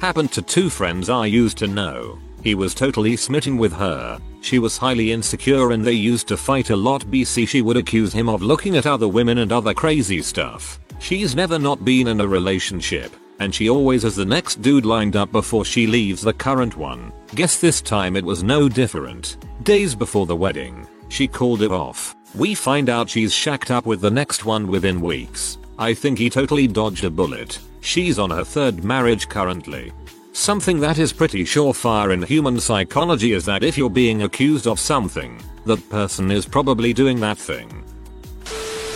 Happened 0.00 0.32
to 0.32 0.42
two 0.42 0.70
friends 0.70 1.08
I 1.08 1.26
used 1.26 1.58
to 1.58 1.66
know. 1.66 2.18
He 2.42 2.54
was 2.54 2.74
totally 2.74 3.16
smitten 3.16 3.58
with 3.58 3.72
her. 3.74 4.18
She 4.40 4.58
was 4.58 4.78
highly 4.78 5.12
insecure 5.12 5.72
and 5.72 5.84
they 5.84 5.92
used 5.92 6.26
to 6.28 6.36
fight 6.36 6.70
a 6.70 6.76
lot 6.76 7.02
BC 7.02 7.46
she 7.46 7.62
would 7.62 7.76
accuse 7.76 8.12
him 8.12 8.28
of 8.28 8.42
looking 8.42 8.76
at 8.76 8.86
other 8.86 9.08
women 9.08 9.38
and 9.38 9.52
other 9.52 9.74
crazy 9.74 10.22
stuff. 10.22 10.80
She's 10.98 11.34
never 11.34 11.58
not 11.58 11.84
been 11.84 12.08
in 12.08 12.20
a 12.20 12.26
relationship, 12.26 13.14
and 13.38 13.54
she 13.54 13.68
always 13.68 14.02
has 14.02 14.16
the 14.16 14.24
next 14.24 14.62
dude 14.62 14.84
lined 14.84 15.16
up 15.16 15.30
before 15.32 15.64
she 15.64 15.86
leaves 15.86 16.22
the 16.22 16.32
current 16.32 16.76
one. 16.76 17.12
Guess 17.34 17.60
this 17.60 17.80
time 17.80 18.16
it 18.16 18.24
was 18.24 18.42
no 18.42 18.68
different. 18.68 19.36
Days 19.62 19.94
before 19.94 20.26
the 20.26 20.36
wedding, 20.36 20.86
she 21.08 21.28
called 21.28 21.62
it 21.62 21.70
off. 21.70 22.16
We 22.34 22.54
find 22.54 22.90
out 22.90 23.08
she's 23.08 23.32
shacked 23.32 23.70
up 23.70 23.86
with 23.86 24.00
the 24.00 24.10
next 24.10 24.44
one 24.44 24.66
within 24.66 25.00
weeks. 25.00 25.58
I 25.78 25.94
think 25.94 26.18
he 26.18 26.28
totally 26.28 26.66
dodged 26.66 27.04
a 27.04 27.10
bullet. 27.10 27.58
She's 27.80 28.18
on 28.18 28.30
her 28.30 28.44
third 28.44 28.84
marriage 28.84 29.28
currently. 29.28 29.92
Something 30.32 30.78
that 30.80 30.98
is 30.98 31.12
pretty 31.12 31.44
surefire 31.44 32.12
in 32.12 32.22
human 32.22 32.60
psychology 32.60 33.32
is 33.32 33.44
that 33.46 33.64
if 33.64 33.78
you're 33.78 33.90
being 33.90 34.22
accused 34.22 34.66
of 34.66 34.78
something, 34.78 35.40
that 35.64 35.88
person 35.88 36.30
is 36.30 36.46
probably 36.46 36.92
doing 36.92 37.18
that 37.20 37.38
thing. 37.38 37.84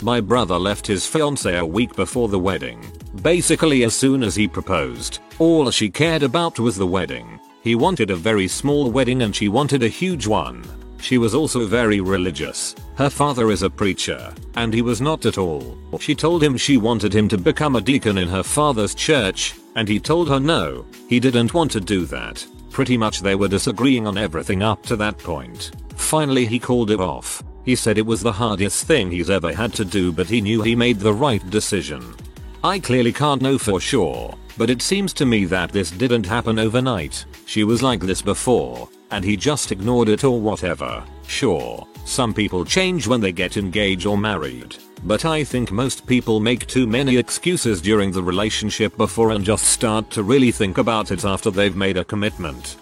My 0.02 0.21
brother 0.21 0.59
left 0.59 0.87
his 0.87 1.04
fiancée 1.04 1.61
a 1.61 1.64
week 1.64 1.94
before 1.94 2.28
the 2.28 2.38
wedding. 2.38 2.85
Basically 3.23 3.85
as 3.85 3.94
soon 3.94 4.25
as 4.25 4.35
he 4.35 4.49
proposed, 4.49 5.21
all 5.38 5.71
she 5.71 5.88
cared 5.88 6.25
about 6.25 6.59
was 6.59 6.76
the 6.76 6.87
wedding. 6.87 7.38
He 7.62 7.76
wanted 7.76 8.11
a 8.11 8.16
very 8.16 8.49
small 8.49 8.90
wedding 8.90 9.23
and 9.23 9.35
she 9.35 9.49
wanted 9.49 9.85
a 9.85 9.88
huge 9.88 10.26
one. 10.26 10.64
She 11.00 11.18
was 11.18 11.35
also 11.35 11.66
very 11.66 12.00
religious. 12.00 12.75
Her 12.97 13.11
father 13.11 13.50
is 13.50 13.62
a 13.62 13.71
preacher, 13.71 14.32
and 14.56 14.75
he 14.75 14.82
was 14.82 15.00
not 15.00 15.25
at 15.25 15.38
all. 15.38 15.78
She 16.00 16.14
told 16.14 16.42
him 16.42 16.56
she 16.56 16.76
wanted 16.76 17.14
him 17.14 17.28
to 17.28 17.38
become 17.38 17.76
a 17.76 17.80
deacon 17.80 18.18
in 18.18 18.28
her 18.28 18.42
father's 18.42 18.94
church, 18.94 19.54
and 19.76 19.88
he 19.88 20.00
told 20.00 20.28
her 20.28 20.40
no, 20.40 20.85
he 21.09 21.21
didn't 21.21 21.54
want 21.54 21.71
to 21.73 21.80
do 21.80 22.06
that. 22.06 22.44
Pretty 22.71 22.97
much 22.97 23.21
they 23.21 23.35
were 23.35 23.49
disagreeing 23.49 24.06
on 24.06 24.18
everything 24.18 24.62
up 24.62 24.82
to 24.85 24.97
that 24.97 25.18
point. 25.18 25.73
Finally 25.97 26.47
he 26.47 26.59
called 26.59 26.90
it 26.90 27.00
off. 27.00 27.42
He 27.64 27.76
said 27.76 27.99
it 27.99 28.07
was 28.07 28.23
the 28.23 28.33
hardest 28.33 28.87
thing 28.87 29.11
he's 29.11 29.31
ever 29.31 29.52
had 29.52 29.73
to 29.75 29.85
do 29.85 30.12
but 30.12 30.28
he 30.28 30.40
knew 30.40 30.62
he 30.62 30.75
made 30.75 30.99
the 30.99 31.12
right 31.12 31.49
decision. 31.50 32.14
I 32.64 32.78
clearly 32.78 33.12
can't 33.12 33.42
know 33.42 33.59
for 33.59 33.81
sure, 33.81 34.35
but 34.57 34.71
it 34.71 34.83
seems 34.83 35.12
to 35.14 35.26
me 35.26 35.45
that 35.47 35.73
this 35.73 35.90
didn't 35.90 36.26
happen 36.26 36.59
overnight. 36.59 37.25
She 37.47 37.64
was 37.64 37.83
like 37.83 38.00
this 38.00 38.23
before, 38.23 38.88
and 39.11 39.25
he 39.25 39.37
just 39.37 39.73
ignored 39.73 40.09
it 40.09 40.25
or 40.25 40.40
whatever. 40.40 41.02
Sure, 41.26 41.87
some 42.04 42.35
people 42.35 42.64
change 42.64 43.07
when 43.07 43.21
they 43.21 43.33
get 43.33 43.57
engaged 43.57 44.07
or 44.07 44.19
married, 44.19 44.76
but 45.04 45.25
I 45.25 45.45
think 45.45 45.73
most 45.73 46.07
people 46.07 46.40
make 46.40 46.66
too 46.66 46.87
many 46.87 47.16
excuses 47.16 47.81
during 47.81 48.12
the 48.12 48.23
relationship 48.23 48.97
before 48.97 49.31
and 49.31 49.45
just 49.45 49.64
start 49.64 50.11
to 50.11 50.23
really 50.23 50.50
think 50.50 50.78
about 50.78 51.11
it 51.11 51.25
after 51.25 51.50
they've 51.50 51.76
made 51.76 51.97
a 51.97 52.04
commitment. 52.04 52.76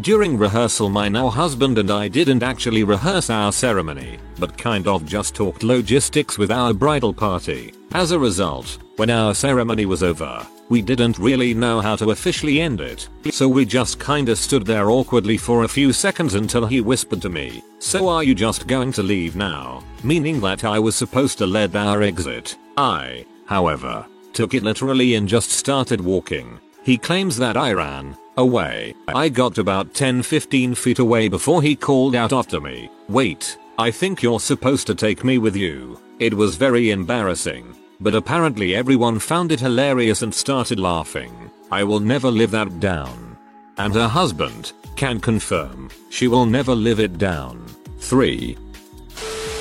During 0.00 0.38
rehearsal 0.38 0.88
my 0.88 1.08
now 1.08 1.28
husband 1.28 1.76
and 1.76 1.90
I 1.90 2.08
didn't 2.08 2.42
actually 2.42 2.84
rehearse 2.84 3.28
our 3.28 3.52
ceremony, 3.52 4.18
but 4.38 4.56
kind 4.56 4.86
of 4.86 5.04
just 5.04 5.34
talked 5.34 5.62
logistics 5.62 6.38
with 6.38 6.50
our 6.50 6.72
bridal 6.72 7.12
party. 7.12 7.74
As 7.92 8.12
a 8.12 8.18
result, 8.18 8.78
when 8.96 9.10
our 9.10 9.34
ceremony 9.34 9.84
was 9.84 10.02
over, 10.02 10.46
We 10.70 10.80
didn't 10.80 11.18
really 11.18 11.52
know 11.52 11.80
how 11.80 11.96
to 11.96 12.12
officially 12.12 12.60
end 12.60 12.80
it, 12.80 13.08
so 13.32 13.48
we 13.48 13.64
just 13.64 13.98
kinda 13.98 14.36
stood 14.36 14.64
there 14.64 14.88
awkwardly 14.88 15.36
for 15.36 15.64
a 15.64 15.68
few 15.68 15.92
seconds 15.92 16.34
until 16.34 16.64
he 16.64 16.80
whispered 16.80 17.20
to 17.22 17.28
me, 17.28 17.64
so 17.80 18.08
are 18.08 18.22
you 18.22 18.36
just 18.36 18.68
going 18.68 18.92
to 18.92 19.02
leave 19.02 19.34
now? 19.34 19.82
Meaning 20.04 20.38
that 20.42 20.62
I 20.62 20.78
was 20.78 20.94
supposed 20.94 21.38
to 21.38 21.46
lead 21.46 21.74
our 21.74 22.02
exit. 22.02 22.56
I, 22.76 23.24
however, 23.46 24.06
took 24.32 24.54
it 24.54 24.62
literally 24.62 25.16
and 25.16 25.28
just 25.28 25.50
started 25.50 26.00
walking. 26.00 26.60
He 26.84 26.96
claims 26.96 27.36
that 27.38 27.56
I 27.56 27.72
ran 27.72 28.16
away. 28.36 28.94
I 29.08 29.28
got 29.28 29.58
about 29.58 29.94
10-15 29.94 30.76
feet 30.76 30.98
away 30.98 31.28
before 31.28 31.62
he 31.62 31.76
called 31.76 32.14
out 32.14 32.32
after 32.32 32.60
me, 32.60 32.90
wait, 33.08 33.58
I 33.78 33.90
think 33.90 34.22
you're 34.22 34.40
supposed 34.40 34.86
to 34.88 34.94
take 34.94 35.24
me 35.24 35.38
with 35.38 35.56
you. 35.56 36.00
It 36.18 36.34
was 36.34 36.56
very 36.56 36.90
embarrassing 36.90 37.74
but 38.00 38.14
apparently 38.14 38.74
everyone 38.74 39.18
found 39.18 39.52
it 39.52 39.60
hilarious 39.60 40.22
and 40.22 40.34
started 40.34 40.80
laughing. 40.80 41.50
I 41.70 41.84
will 41.84 42.00
never 42.00 42.30
live 42.30 42.50
that 42.52 42.80
down. 42.80 43.36
And 43.76 43.94
her 43.94 44.08
husband 44.08 44.72
can 44.96 45.20
confirm 45.20 45.90
she 46.08 46.26
will 46.26 46.46
never 46.46 46.74
live 46.74 46.98
it 46.98 47.18
down. 47.18 47.66
3. 47.98 48.56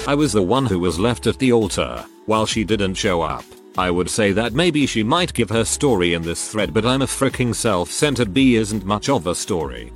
I 0.07 0.15
was 0.15 0.31
the 0.31 0.41
one 0.41 0.65
who 0.65 0.79
was 0.79 0.97
left 0.99 1.27
at 1.27 1.37
the 1.37 1.51
altar 1.51 2.03
while 2.25 2.45
she 2.45 2.63
didn't 2.63 2.95
show 2.95 3.21
up. 3.21 3.43
I 3.79 3.89
would 3.89 4.09
say 4.09 4.33
that 4.33 4.53
maybe 4.53 4.85
she 4.85 5.03
might 5.03 5.33
give 5.33 5.49
her 5.51 5.63
story 5.63 6.13
in 6.13 6.21
this 6.21 6.51
thread 6.51 6.73
but 6.73 6.85
I'm 6.85 7.01
a 7.01 7.05
freaking 7.05 7.55
self-centered 7.55 8.33
bee 8.33 8.57
isn't 8.57 8.83
much 8.83 9.07
of 9.07 9.25
a 9.25 9.33
story. 9.33 9.93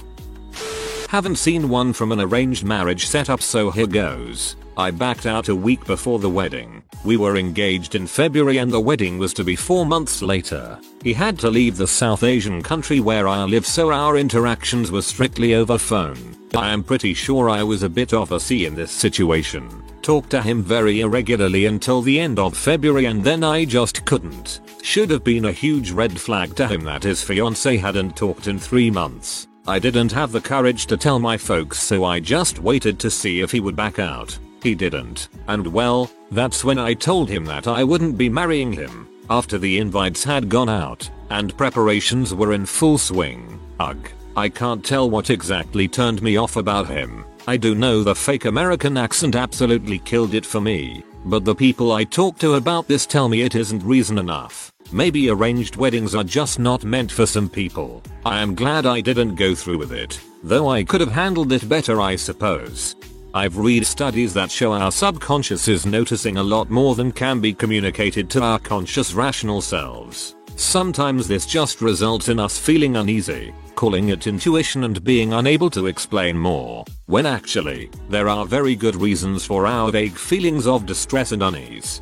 Haven't 1.10 1.36
seen 1.36 1.68
one 1.68 1.92
from 1.92 2.14
an 2.14 2.22
arranged 2.22 2.64
marriage 2.64 3.08
setup 3.08 3.42
so 3.42 3.72
here 3.72 3.86
goes. 3.86 4.56
I 4.78 4.90
backed 4.92 5.26
out 5.26 5.50
a 5.50 5.56
week 5.56 5.86
before 5.86 6.20
the 6.20 6.30
wedding. 6.30 6.82
We 7.04 7.18
were 7.18 7.36
engaged 7.36 7.94
in 7.96 8.08
February 8.08 8.60
and 8.60 8.72
the 8.72 8.80
wedding 8.80 9.18
was 9.18 9.34
to 9.34 9.44
be 9.44 9.58
4 9.58 9.86
months 9.86 10.22
later. 10.22 10.80
He 11.04 11.12
had 11.12 11.38
to 11.40 11.50
leave 11.50 11.76
the 11.76 11.86
South 11.86 12.24
Asian 12.24 12.64
country 12.64 13.02
where 13.02 13.28
I 13.28 13.44
live 13.44 13.66
so 13.66 13.92
our 13.92 14.16
interactions 14.16 14.92
were 14.92 15.02
strictly 15.02 15.56
over 15.56 15.78
phone. 15.78 16.38
I 16.56 16.72
am 16.72 16.84
pretty 16.84 17.14
sure 17.14 17.50
I 17.50 17.64
was 17.64 17.84
a 17.84 17.90
bit 17.90 18.14
off 18.14 18.32
a 18.32 18.40
C 18.40 18.66
in 18.66 18.76
this 18.76 18.92
situation. 18.92 19.83
Talked 20.04 20.32
to 20.32 20.42
him 20.42 20.62
very 20.62 21.00
irregularly 21.00 21.66
until 21.66 22.02
the 22.02 22.20
end 22.20 22.38
of 22.38 22.58
February 22.58 23.06
and 23.06 23.24
then 23.24 23.42
I 23.42 23.64
just 23.64 24.04
couldn't. 24.04 24.60
Should 24.84 25.10
have 25.10 25.24
been 25.24 25.46
a 25.46 25.52
huge 25.54 25.92
red 25.92 26.20
flag 26.20 26.58
to 26.58 26.68
him 26.68 26.84
that 26.84 27.04
his 27.04 27.24
fiance 27.24 27.78
hadn't 27.78 28.18
talked 28.18 28.48
in 28.48 28.60
3 28.60 28.92
months. 28.92 29.48
I 29.66 29.80
didn't 29.80 30.12
have 30.12 30.34
the 30.34 30.42
courage 30.42 30.88
to 30.88 30.98
tell 30.98 31.20
my 31.20 31.38
folks 31.38 31.82
so 31.82 32.04
I 32.04 32.20
just 32.20 32.60
waited 32.60 33.00
to 33.00 33.10
see 33.10 33.40
if 33.40 33.50
he 33.50 33.62
would 33.62 33.78
back 33.78 33.98
out. 33.98 34.38
He 34.62 34.76
didn't. 34.76 35.30
And 35.48 35.66
well, 35.66 36.12
that's 36.32 36.66
when 36.66 36.80
I 36.80 36.96
told 36.96 37.30
him 37.30 37.46
that 37.46 37.66
I 37.66 37.86
wouldn't 37.86 38.18
be 38.18 38.28
marrying 38.28 38.74
him. 38.74 39.08
After 39.30 39.58
the 39.58 39.78
invites 39.80 40.26
had 40.26 40.50
gone 40.50 40.68
out, 40.68 41.10
and 41.30 41.58
preparations 41.58 42.34
were 42.34 42.52
in 42.52 42.66
full 42.66 42.98
swing. 42.98 43.58
Ugh. 43.80 44.10
I 44.36 44.50
can't 44.50 44.84
tell 44.84 45.10
what 45.10 45.30
exactly 45.30 45.88
turned 45.88 46.22
me 46.22 46.38
off 46.38 46.56
about 46.56 46.88
him. 46.88 47.26
I 47.48 47.58
do 47.58 47.76
know 47.76 48.04
the 48.04 48.16
fake 48.16 48.46
American 48.46 48.98
accent 48.98 49.36
absolutely 49.36 50.00
killed 50.00 50.34
it 50.34 50.46
for 50.46 50.60
me. 50.60 51.04
But 51.26 51.46
the 51.46 51.56
people 51.56 51.92
I 51.92 52.04
talk 52.04 52.38
to 52.40 52.56
about 52.56 52.88
this 52.88 53.06
tell 53.06 53.30
me 53.30 53.42
it 53.42 53.56
isn't 53.56 53.84
reason 53.84 54.18
enough. 54.18 54.72
Maybe 54.92 55.30
arranged 55.30 55.76
weddings 55.76 56.16
are 56.16 56.24
just 56.24 56.60
not 56.60 56.84
meant 56.84 57.12
for 57.12 57.26
some 57.26 57.50
people. 57.50 58.02
I 58.26 58.42
am 58.42 58.56
glad 58.56 58.86
I 58.86 59.02
didn't 59.02 59.36
go 59.36 59.56
through 59.56 59.78
with 59.78 59.92
it. 59.92 60.20
Though 60.44 60.70
I 60.70 60.84
could 60.84 61.02
have 61.02 61.12
handled 61.12 61.52
it 61.52 61.70
better 61.70 62.02
I 62.02 62.16
suppose. 62.16 62.96
I've 63.36 63.58
read 63.58 63.86
studies 63.86 64.34
that 64.36 64.52
show 64.52 64.74
our 64.74 64.92
subconscious 64.92 65.68
is 65.68 65.86
noticing 65.86 66.38
a 66.38 66.44
lot 66.44 66.70
more 66.70 66.94
than 66.94 67.12
can 67.12 67.40
be 67.40 67.54
communicated 67.54 68.30
to 68.32 68.42
our 68.44 68.60
conscious 68.60 69.14
rational 69.14 69.62
selves. 69.62 70.36
Sometimes 70.56 71.28
this 71.28 71.46
just 71.46 71.82
results 71.82 72.30
in 72.30 72.40
us 72.40 72.58
feeling 72.58 72.96
uneasy, 72.96 73.54
calling 73.76 74.10
it 74.10 74.28
intuition 74.28 74.84
and 74.84 75.04
being 75.04 75.34
unable 75.34 75.70
to 75.70 75.88
explain 75.88 76.38
more, 76.38 76.86
when 77.06 77.26
actually, 77.26 77.90
there 78.10 78.30
are 78.30 78.46
very 78.46 78.76
good 78.76 78.96
reasons 78.96 79.46
for 79.46 79.68
our 79.68 79.92
vague 79.92 80.16
feelings 80.16 80.66
of 80.66 80.86
distress 80.86 81.32
and 81.32 81.44
unease. 81.44 82.02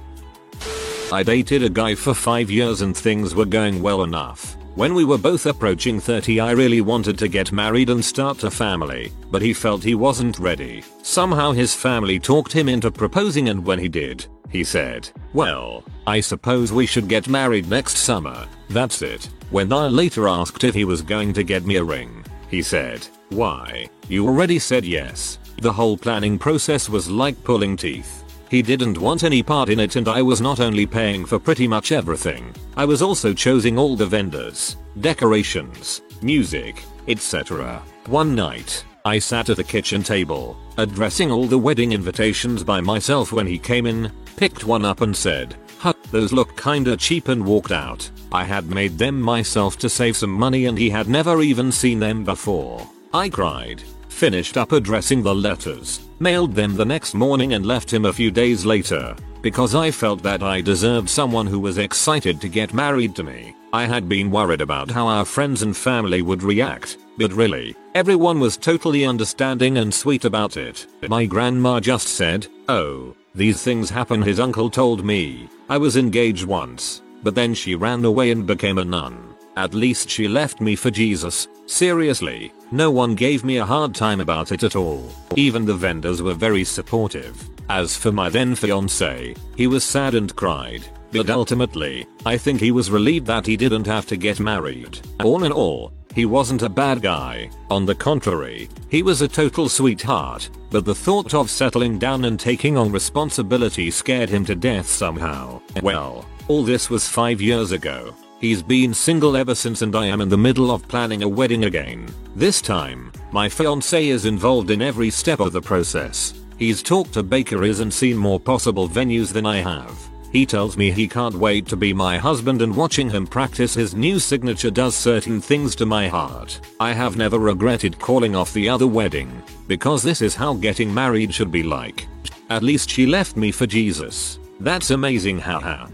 I 1.12 1.24
dated 1.24 1.63
a 1.63 1.70
guy 1.70 1.96
for 1.96 2.13
5 2.13 2.50
years 2.50 2.81
and 2.81 2.96
things 2.96 3.35
were 3.35 3.46
going 3.46 3.81
well 3.81 4.03
enough. 4.03 4.55
When 4.75 4.96
we 4.96 5.03
were 5.03 5.18
both 5.18 5.46
approaching 5.48 6.00
30 6.00 6.40
I 6.40 6.51
really 6.51 6.79
wanted 6.79 7.18
to 7.20 7.27
get 7.27 7.51
married 7.51 7.90
and 7.90 8.03
start 8.03 8.46
a 8.46 8.50
family, 8.50 9.12
but 9.29 9.42
he 9.42 9.53
felt 9.53 9.84
he 9.84 9.96
wasn't 9.96 10.40
ready. 10.40 10.81
Somehow 11.01 11.51
his 11.51 11.75
family 11.75 12.20
talked 12.20 12.53
him 12.53 12.70
into 12.70 12.90
proposing 12.90 13.50
and 13.50 13.66
when 13.66 13.79
he 13.79 13.90
did, 13.90 14.25
he 14.50 14.64
said, 14.64 15.10
well, 15.34 15.84
I 16.07 16.22
suppose 16.22 16.72
we 16.72 16.86
should 16.86 17.10
get 17.10 17.27
married 17.27 17.70
next 17.70 17.98
summer. 17.98 18.48
That's 18.70 19.01
it. 19.01 19.29
When 19.50 19.74
I 19.74 19.88
later 19.88 20.29
asked 20.29 20.64
if 20.64 20.74
he 20.74 20.86
was 20.86 21.01
going 21.01 21.34
to 21.34 21.44
get 21.44 21.66
me 21.66 21.75
a 21.75 21.84
ring, 21.84 22.24
he 22.50 22.62
said, 22.62 23.05
why, 23.29 23.90
you 24.07 24.25
already 24.25 24.57
said 24.57 24.86
yes. 24.86 25.38
The 25.62 25.74
whole 25.74 25.98
planning 25.98 26.40
process 26.40 26.88
was 26.88 27.10
like 27.10 27.44
pulling 27.44 27.75
teeth. 27.75 28.21
He 28.51 28.61
didn't 28.61 28.98
want 28.98 29.24
any 29.24 29.42
part 29.42 29.70
in 29.70 29.79
it 29.79 29.96
and 29.96 30.09
I 30.09 30.22
was 30.22 30.42
not 30.42 30.59
only 30.59 30.85
paying 30.85 31.24
for 31.24 31.40
pretty 31.40 31.70
much 31.70 31.94
everything, 31.94 32.53
I 32.75 32.83
was 32.83 33.01
also 33.01 33.33
choosing 33.33 33.77
all 33.79 33.96
the 33.96 34.05
vendors, 34.05 34.75
decorations, 35.00 36.01
music, 36.22 36.83
etc. 37.07 37.81
One 38.07 38.35
night, 38.35 38.83
I 39.05 39.20
sat 39.20 39.50
at 39.50 39.55
the 39.55 39.64
kitchen 39.64 40.03
table, 40.03 40.57
addressing 40.77 41.31
all 41.31 41.46
the 41.46 41.57
wedding 41.57 41.94
invitations 41.94 42.61
by 42.61 42.81
myself 42.81 43.31
when 43.31 43.48
he 43.48 43.57
came 43.57 43.85
in, 43.85 44.11
picked 44.35 44.66
one 44.66 44.83
up 44.83 45.00
and 45.00 45.16
said, 45.16 45.55
huh, 45.79 45.94
those 46.11 46.33
look 46.33 46.61
kinda 46.61 46.98
cheap 46.98 47.29
and 47.29 47.46
walked 47.46 47.72
out. 47.72 48.09
I 48.33 48.44
had 48.44 48.70
made 48.70 48.98
them 48.98 49.22
myself 49.22 49.77
to 49.77 49.87
save 49.87 50.18
some 50.18 50.29
money 50.29 50.66
and 50.66 50.77
he 50.77 50.90
had 50.90 51.07
never 51.07 51.42
even 51.42 51.72
seen 51.72 52.01
them 52.01 52.25
before. 52.25 52.85
I 53.14 53.29
cried, 53.29 53.81
finished 54.09 54.57
up 54.57 54.74
addressing 54.74 55.24
the 55.24 55.33
letters, 55.33 56.01
mailed 56.22 56.53
them 56.53 56.75
the 56.75 56.86
next 56.86 57.16
morning 57.16 57.53
and 57.53 57.66
left 57.66 57.92
him 57.92 58.05
a 58.05 58.14
few 58.14 58.29
days 58.29 58.64
later, 58.64 59.16
because 59.42 59.74
I 59.74 59.90
felt 59.90 60.22
that 60.22 60.44
I 60.44 60.62
deserved 60.62 61.10
someone 61.10 61.48
who 61.48 61.60
was 61.60 61.79
excited 61.79 62.40
to 62.40 62.48
get 62.48 62.75
married 62.75 63.16
to 63.16 63.24
me. 63.24 63.55
I 63.74 63.86
had 63.86 64.07
been 64.07 64.29
worried 64.29 64.62
about 64.62 64.92
how 64.92 65.07
our 65.07 65.25
friends 65.25 65.64
and 65.64 65.75
family 65.75 66.22
would 66.22 66.44
react, 66.44 66.98
but 67.18 67.34
really, 67.34 67.75
everyone 67.96 68.40
was 68.40 68.55
totally 68.55 69.03
understanding 69.03 69.79
and 69.79 69.92
sweet 69.92 70.24
about 70.24 70.57
it. 70.57 70.86
My 71.10 71.25
grandma 71.25 71.79
just 71.79 72.07
said, 72.07 72.48
oh, 72.70 73.16
these 73.34 73.64
things 73.64 73.90
happen 73.90 74.22
his 74.22 74.40
uncle 74.40 74.70
told 74.70 75.03
me. 75.03 75.50
I 75.70 75.77
was 75.77 75.98
engaged 75.98 76.46
once, 76.46 77.01
but 77.24 77.34
then 77.34 77.53
she 77.53 77.75
ran 77.75 78.05
away 78.05 78.29
and 78.29 78.46
became 78.46 78.77
a 78.77 78.86
nun. 78.86 79.30
At 79.57 79.74
least 79.74 80.09
she 80.09 80.27
left 80.27 80.61
me 80.61 80.75
for 80.75 80.90
Jesus. 80.92 81.48
Seriously, 81.66 82.53
no 82.72 82.92
one 82.92 83.16
gave 83.16 83.44
me 83.44 83.57
a 83.57 83.66
hard 83.66 83.94
time 83.94 84.20
about 84.20 84.51
it 84.51 84.64
at 84.64 84.75
all. 84.75 85.11
Even 85.35 85.66
the 85.66 85.74
vendors 85.74 86.22
were 86.22 86.33
very 86.33 86.64
supportive. 86.64 87.50
As 87.70 87.96
for 87.96 88.11
my 88.11 88.29
then 88.29 88.55
fiance, 88.55 89.35
he 89.55 89.68
was 89.68 89.83
sad 89.83 90.16
and 90.16 90.35
cried. 90.35 90.83
But 91.11 91.29
ultimately, 91.29 92.05
I 92.25 92.37
think 92.37 92.59
he 92.59 92.72
was 92.72 92.90
relieved 92.92 93.27
that 93.27 93.46
he 93.46 93.57
didn't 93.57 93.85
have 93.87 94.05
to 94.07 94.18
get 94.18 94.40
married. 94.40 95.00
All 95.22 95.44
in 95.44 95.51
all, 95.51 95.92
he 96.16 96.25
wasn't 96.25 96.61
a 96.61 96.70
bad 96.70 97.01
guy. 97.01 97.50
On 97.70 97.85
the 97.85 97.96
contrary, 97.96 98.70
he 98.90 99.03
was 99.03 99.22
a 99.22 99.27
total 99.27 99.68
sweetheart, 99.70 100.50
but 100.70 100.85
the 100.85 100.96
thought 100.96 101.33
of 101.33 101.50
settling 101.50 102.00
down 102.00 102.25
and 102.25 102.40
taking 102.40 102.77
on 102.77 102.92
responsibility 102.92 103.92
scared 103.92 104.29
him 104.29 104.46
to 104.46 104.55
death 104.55 104.87
somehow. 104.87 105.61
Well, 105.81 106.25
all 106.48 106.64
this 106.64 106.90
was 106.90 107.07
5 107.07 107.42
years 107.42 107.72
ago. 107.72 108.14
He's 108.42 108.64
been 108.64 108.92
single 108.92 109.38
ever 109.38 109.54
since 109.54 109.84
and 109.84 109.96
I 109.96 110.08
am 110.08 110.20
in 110.20 110.27
the 110.27 110.36
middle 110.36 110.72
of 110.72 110.88
planning 110.88 111.22
a 111.22 111.30
wedding 111.30 111.66
again. 111.66 112.08
This 112.36 112.60
time, 112.60 113.12
my 113.32 113.48
fiance 113.48 114.08
is 114.08 114.25
involved 114.25 114.72
in 114.72 114.82
every 114.82 115.12
step 115.12 115.40
of 115.40 115.54
the 115.54 115.62
process. 115.62 116.34
He's 116.58 116.82
talked 116.82 117.14
to 117.14 117.22
bakeries 117.22 117.82
and 117.82 117.94
seen 117.94 118.18
more 118.18 118.40
possible 118.40 118.90
venues 118.90 119.32
than 119.32 119.46
I 119.46 119.58
have. 119.58 119.96
He 120.32 120.48
tells 120.48 120.75
me 120.75 120.90
he 120.90 121.08
can't 121.08 121.36
wait 121.36 121.68
to 121.68 121.75
be 121.75 121.94
my 121.94 122.18
husband 122.18 122.64
and 122.64 122.75
watching 122.75 123.12
him 123.12 123.27
practice 123.27 123.75
his 123.75 123.94
new 123.94 124.18
signature 124.18 124.72
does 124.72 124.96
certain 124.96 125.40
things 125.40 125.75
to 125.75 125.86
my 125.86 126.08
heart. 126.08 126.60
I 126.80 126.94
have 126.94 127.18
never 127.18 127.38
regretted 127.38 128.00
calling 128.00 128.36
off 128.36 128.54
the 128.54 128.68
other 128.68 128.88
wedding, 128.88 129.44
because 129.68 130.01
this 130.01 130.20
is 130.20 130.34
how 130.34 130.56
getting 130.56 130.92
married 130.92 131.32
should 131.32 131.51
be 131.51 131.62
like. 131.62 132.08
At 132.50 132.64
least 132.64 132.90
she 132.90 133.06
left 133.06 133.38
me 133.38 133.51
for 133.51 133.68
Jesus. 133.68 134.40
That's 134.60 134.90
amazing 134.90 135.38
haha. 135.38 135.88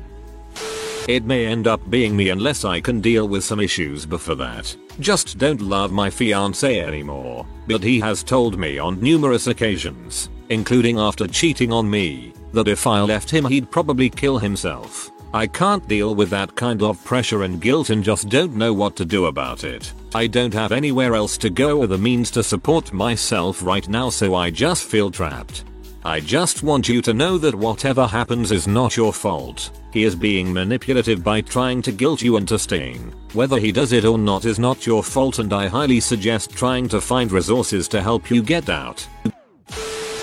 It 1.07 1.23
may 1.23 1.45
end 1.45 1.67
up 1.67 1.89
being 1.89 2.17
me 2.17 2.29
unless 2.29 2.65
I 2.65 2.81
can 2.81 2.99
deal 2.99 3.29
with 3.29 3.45
some 3.45 3.61
issues 3.61 4.05
before 4.05 4.35
that. 4.35 4.75
Just 4.99 5.37
don't 5.37 5.61
love 5.61 5.93
my 5.93 6.09
fiance 6.09 6.81
anymore. 6.81 7.45
But 7.65 7.81
he 7.81 7.97
has 8.01 8.23
told 8.23 8.59
me 8.59 8.77
on 8.77 8.99
numerous 8.99 9.47
occasions, 9.47 10.29
including 10.49 10.99
after 10.99 11.25
cheating 11.25 11.71
on 11.71 11.89
me, 11.89 12.33
that 12.51 12.67
if 12.67 12.85
I 12.85 12.99
left 13.01 13.29
him 13.29 13.45
he'd 13.45 13.71
probably 13.71 14.09
kill 14.09 14.37
himself. 14.37 15.09
I 15.33 15.47
can't 15.47 15.87
deal 15.87 16.13
with 16.13 16.29
that 16.31 16.55
kind 16.55 16.81
of 16.81 17.03
pressure 17.05 17.43
and 17.43 17.61
guilt 17.61 17.89
and 17.89 18.03
just 18.03 18.27
don't 18.27 18.55
know 18.55 18.73
what 18.73 18.97
to 18.97 19.05
do 19.05 19.27
about 19.27 19.63
it. 19.63 19.93
I 20.13 20.27
don't 20.27 20.53
have 20.53 20.73
anywhere 20.73 21.15
else 21.15 21.37
to 21.39 21.49
go 21.49 21.79
or 21.79 21.87
the 21.87 21.97
means 21.97 22.31
to 22.31 22.43
support 22.43 22.91
myself 22.91 23.63
right 23.63 23.87
now 23.87 24.09
so 24.09 24.35
I 24.35 24.49
just 24.49 24.83
feel 24.83 25.09
trapped. 25.09 25.63
I 26.03 26.19
just 26.19 26.63
want 26.63 26.87
you 26.87 27.01
to 27.01 27.13
know 27.13 27.37
that 27.37 27.55
whatever 27.55 28.07
happens 28.07 28.51
is 28.51 28.67
not 28.67 28.95
your 28.95 29.11
fault. 29.11 29.71
He 29.91 30.03
is 30.03 30.15
being 30.15 30.53
manipulative 30.53 31.23
by 31.23 31.41
trying 31.41 31.81
to 31.81 31.91
guilt 31.91 32.21
you 32.21 32.37
into 32.37 32.57
staying. 32.57 33.13
Whether 33.33 33.59
he 33.59 33.71
does 33.71 33.91
it 33.91 34.05
or 34.05 34.17
not 34.17 34.45
is 34.45 34.59
not 34.59 34.85
your 34.85 35.03
fault 35.03 35.39
and 35.39 35.51
I 35.51 35.67
highly 35.67 35.99
suggest 35.99 36.51
trying 36.51 36.87
to 36.89 37.01
find 37.01 37.31
resources 37.31 37.87
to 37.89 38.01
help 38.01 38.29
you 38.31 38.41
get 38.41 38.69
out. 38.69 39.05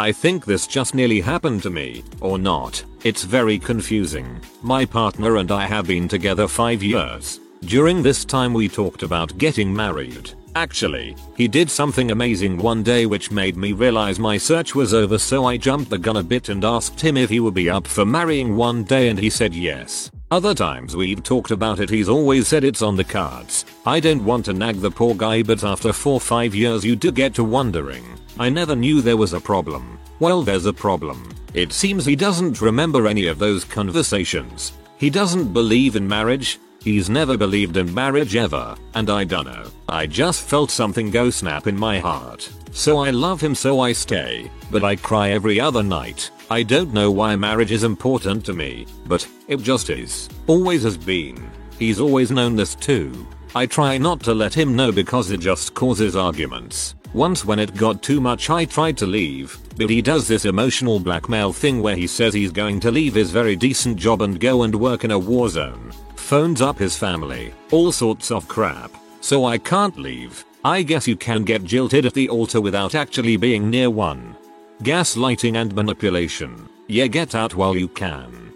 I 0.00 0.10
think 0.10 0.44
this 0.44 0.66
just 0.66 0.94
nearly 0.94 1.20
happened 1.20 1.62
to 1.62 1.70
me, 1.70 2.02
or 2.20 2.38
not. 2.38 2.82
It's 3.04 3.22
very 3.22 3.58
confusing. 3.58 4.40
My 4.62 4.84
partner 4.84 5.36
and 5.36 5.52
I 5.52 5.66
have 5.66 5.86
been 5.86 6.08
together 6.08 6.48
5 6.48 6.82
years. 6.82 7.40
During 7.64 8.02
this 8.02 8.24
time 8.24 8.52
we 8.52 8.68
talked 8.68 9.02
about 9.02 9.38
getting 9.38 9.74
married. 9.74 10.32
Actually, 10.56 11.16
he 11.36 11.48
did 11.48 11.68
something 11.68 12.12
amazing 12.12 12.56
one 12.56 12.82
day 12.84 13.06
which 13.06 13.32
made 13.32 13.56
me 13.56 13.72
realize 13.72 14.20
my 14.20 14.36
search 14.36 14.72
was 14.72 14.94
over 14.94 15.18
so 15.18 15.44
I 15.46 15.56
jumped 15.56 15.90
the 15.90 15.98
gun 15.98 16.16
a 16.16 16.22
bit 16.22 16.48
and 16.48 16.64
asked 16.64 17.00
him 17.00 17.16
if 17.16 17.28
he 17.28 17.40
would 17.40 17.54
be 17.54 17.68
up 17.68 17.88
for 17.88 18.06
marrying 18.06 18.54
one 18.54 18.84
day 18.84 19.08
and 19.08 19.18
he 19.18 19.30
said 19.30 19.52
yes. 19.52 20.12
Other 20.30 20.54
times 20.54 20.94
we've 20.94 21.24
talked 21.24 21.50
about 21.50 21.80
it 21.80 21.90
he's 21.90 22.08
always 22.08 22.46
said 22.46 22.62
it's 22.62 22.82
on 22.82 22.94
the 22.94 23.02
cards. 23.02 23.64
I 23.84 23.98
don't 23.98 24.24
want 24.24 24.44
to 24.44 24.52
nag 24.52 24.76
the 24.76 24.92
poor 24.92 25.16
guy 25.16 25.42
but 25.42 25.64
after 25.64 25.88
4-5 25.88 26.54
years 26.54 26.84
you 26.84 26.94
do 26.94 27.10
get 27.10 27.34
to 27.34 27.44
wondering. 27.44 28.04
I 28.38 28.48
never 28.48 28.76
knew 28.76 29.00
there 29.00 29.16
was 29.16 29.32
a 29.32 29.40
problem. 29.40 29.98
Well 30.20 30.42
there's 30.42 30.66
a 30.66 30.72
problem. 30.72 31.30
It 31.52 31.72
seems 31.72 32.04
he 32.04 32.14
doesn't 32.14 32.60
remember 32.60 33.08
any 33.08 33.26
of 33.26 33.40
those 33.40 33.64
conversations. 33.64 34.72
He 34.98 35.10
doesn't 35.10 35.52
believe 35.52 35.96
in 35.96 36.06
marriage, 36.06 36.60
He's 36.84 37.08
never 37.08 37.38
believed 37.38 37.78
in 37.78 37.94
marriage 37.94 38.36
ever, 38.36 38.76
and 38.92 39.08
I 39.08 39.24
dunno. 39.24 39.70
I 39.88 40.06
just 40.06 40.42
felt 40.42 40.70
something 40.70 41.10
go 41.10 41.30
snap 41.30 41.66
in 41.66 41.78
my 41.78 41.98
heart. 41.98 42.50
So 42.72 42.98
I 42.98 43.08
love 43.08 43.40
him 43.40 43.54
so 43.54 43.80
I 43.80 43.94
stay, 43.94 44.50
but 44.70 44.84
I 44.84 44.96
cry 44.96 45.30
every 45.30 45.58
other 45.58 45.82
night. 45.82 46.30
I 46.50 46.62
don't 46.62 46.92
know 46.92 47.10
why 47.10 47.36
marriage 47.36 47.72
is 47.72 47.84
important 47.84 48.44
to 48.44 48.52
me, 48.52 48.86
but 49.06 49.26
it 49.48 49.62
just 49.62 49.88
is. 49.88 50.28
Always 50.46 50.82
has 50.82 50.98
been. 50.98 51.50
He's 51.78 52.00
always 52.00 52.30
known 52.30 52.54
this 52.54 52.74
too. 52.74 53.26
I 53.54 53.64
try 53.64 53.96
not 53.96 54.20
to 54.24 54.34
let 54.34 54.52
him 54.52 54.76
know 54.76 54.92
because 54.92 55.30
it 55.30 55.40
just 55.40 55.72
causes 55.72 56.16
arguments. 56.16 56.96
Once 57.14 57.46
when 57.46 57.60
it 57.60 57.74
got 57.76 58.02
too 58.02 58.20
much 58.20 58.50
I 58.50 58.66
tried 58.66 58.98
to 58.98 59.06
leave, 59.06 59.56
but 59.78 59.88
he 59.88 60.02
does 60.02 60.28
this 60.28 60.44
emotional 60.44 61.00
blackmail 61.00 61.54
thing 61.54 61.80
where 61.80 61.96
he 61.96 62.06
says 62.06 62.34
he's 62.34 62.52
going 62.52 62.78
to 62.80 62.90
leave 62.90 63.14
his 63.14 63.30
very 63.30 63.56
decent 63.56 63.96
job 63.96 64.20
and 64.20 64.38
go 64.38 64.64
and 64.64 64.74
work 64.74 65.04
in 65.04 65.12
a 65.12 65.18
war 65.18 65.48
zone 65.48 65.94
phones 66.24 66.62
up 66.62 66.78
his 66.78 66.96
family, 66.96 67.52
all 67.70 67.92
sorts 67.92 68.30
of 68.30 68.48
crap. 68.48 68.90
So 69.20 69.44
I 69.44 69.58
can't 69.58 69.98
leave. 69.98 70.44
I 70.64 70.82
guess 70.82 71.06
you 71.06 71.16
can 71.16 71.44
get 71.44 71.64
jilted 71.64 72.06
at 72.06 72.14
the 72.14 72.30
altar 72.30 72.60
without 72.60 72.94
actually 72.94 73.36
being 73.36 73.68
near 73.68 73.90
one. 73.90 74.34
Gaslighting 74.82 75.56
and 75.56 75.74
manipulation. 75.74 76.68
Yeah 76.88 77.06
get 77.06 77.34
out 77.34 77.54
while 77.54 77.76
you 77.76 77.88
can. 77.88 78.52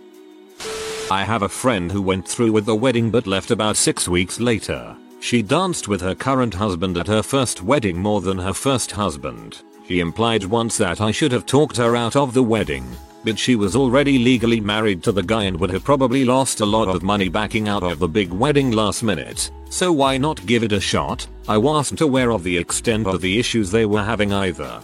I 1.11 1.25
have 1.25 1.43
a 1.43 1.49
friend 1.49 1.93
who 1.93 2.03
went 2.03 2.27
through 2.27 2.53
with 2.53 2.65
the 2.65 2.75
wedding 2.75 3.11
but 3.11 3.27
left 3.27 3.51
about 3.51 3.77
6 3.77 4.09
weeks 4.09 4.41
later. 4.41 4.97
She 5.21 5.43
danced 5.43 5.89
with 5.89 6.01
her 6.01 6.15
current 6.15 6.55
husband 6.55 6.97
at 6.97 7.07
her 7.07 7.23
first 7.23 7.63
wedding 7.63 7.99
more 7.99 8.21
than 8.21 8.39
her 8.39 8.55
first 8.55 8.93
husband. 8.93 9.63
She 9.87 10.01
implied 10.01 10.45
once 10.45 10.77
that 10.79 11.01
I 11.01 11.11
should 11.11 11.33
have 11.33 11.47
talked 11.47 11.77
her 11.77 11.97
out 11.97 12.17
of 12.17 12.35
the 12.35 12.43
wedding, 12.43 12.87
she 13.37 13.57
was 13.57 13.75
already 13.75 14.19
legally 14.19 14.61
married 14.61 15.03
to 15.03 15.13
the 15.13 15.23
guy 15.23 15.45
and 15.45 15.59
would 15.59 15.71
have 15.71 15.85
probably 15.85 16.25
lost 16.25 16.61
a 16.61 16.67
lot 16.67 16.89
of 16.89 17.03
money 17.03 17.29
backing 17.29 17.69
out 17.69 17.83
of 17.83 17.99
the 17.99 18.09
big 18.09 18.31
wedding 18.31 18.71
last 18.71 19.03
minute. 19.03 19.51
So 19.71 19.93
why 19.93 20.19
not 20.19 20.47
give 20.47 20.63
it 20.63 20.73
a 20.73 20.81
shot? 20.81 21.27
I 21.49 21.59
wasn't 21.59 22.01
aware 22.01 22.31
of 22.31 22.45
the 22.45 22.57
extent 22.57 23.07
of 23.07 23.21
the 23.21 23.39
issues 23.39 23.71
they 23.71 23.87
were 23.87 24.03
having 24.03 24.33
either. 24.33 24.83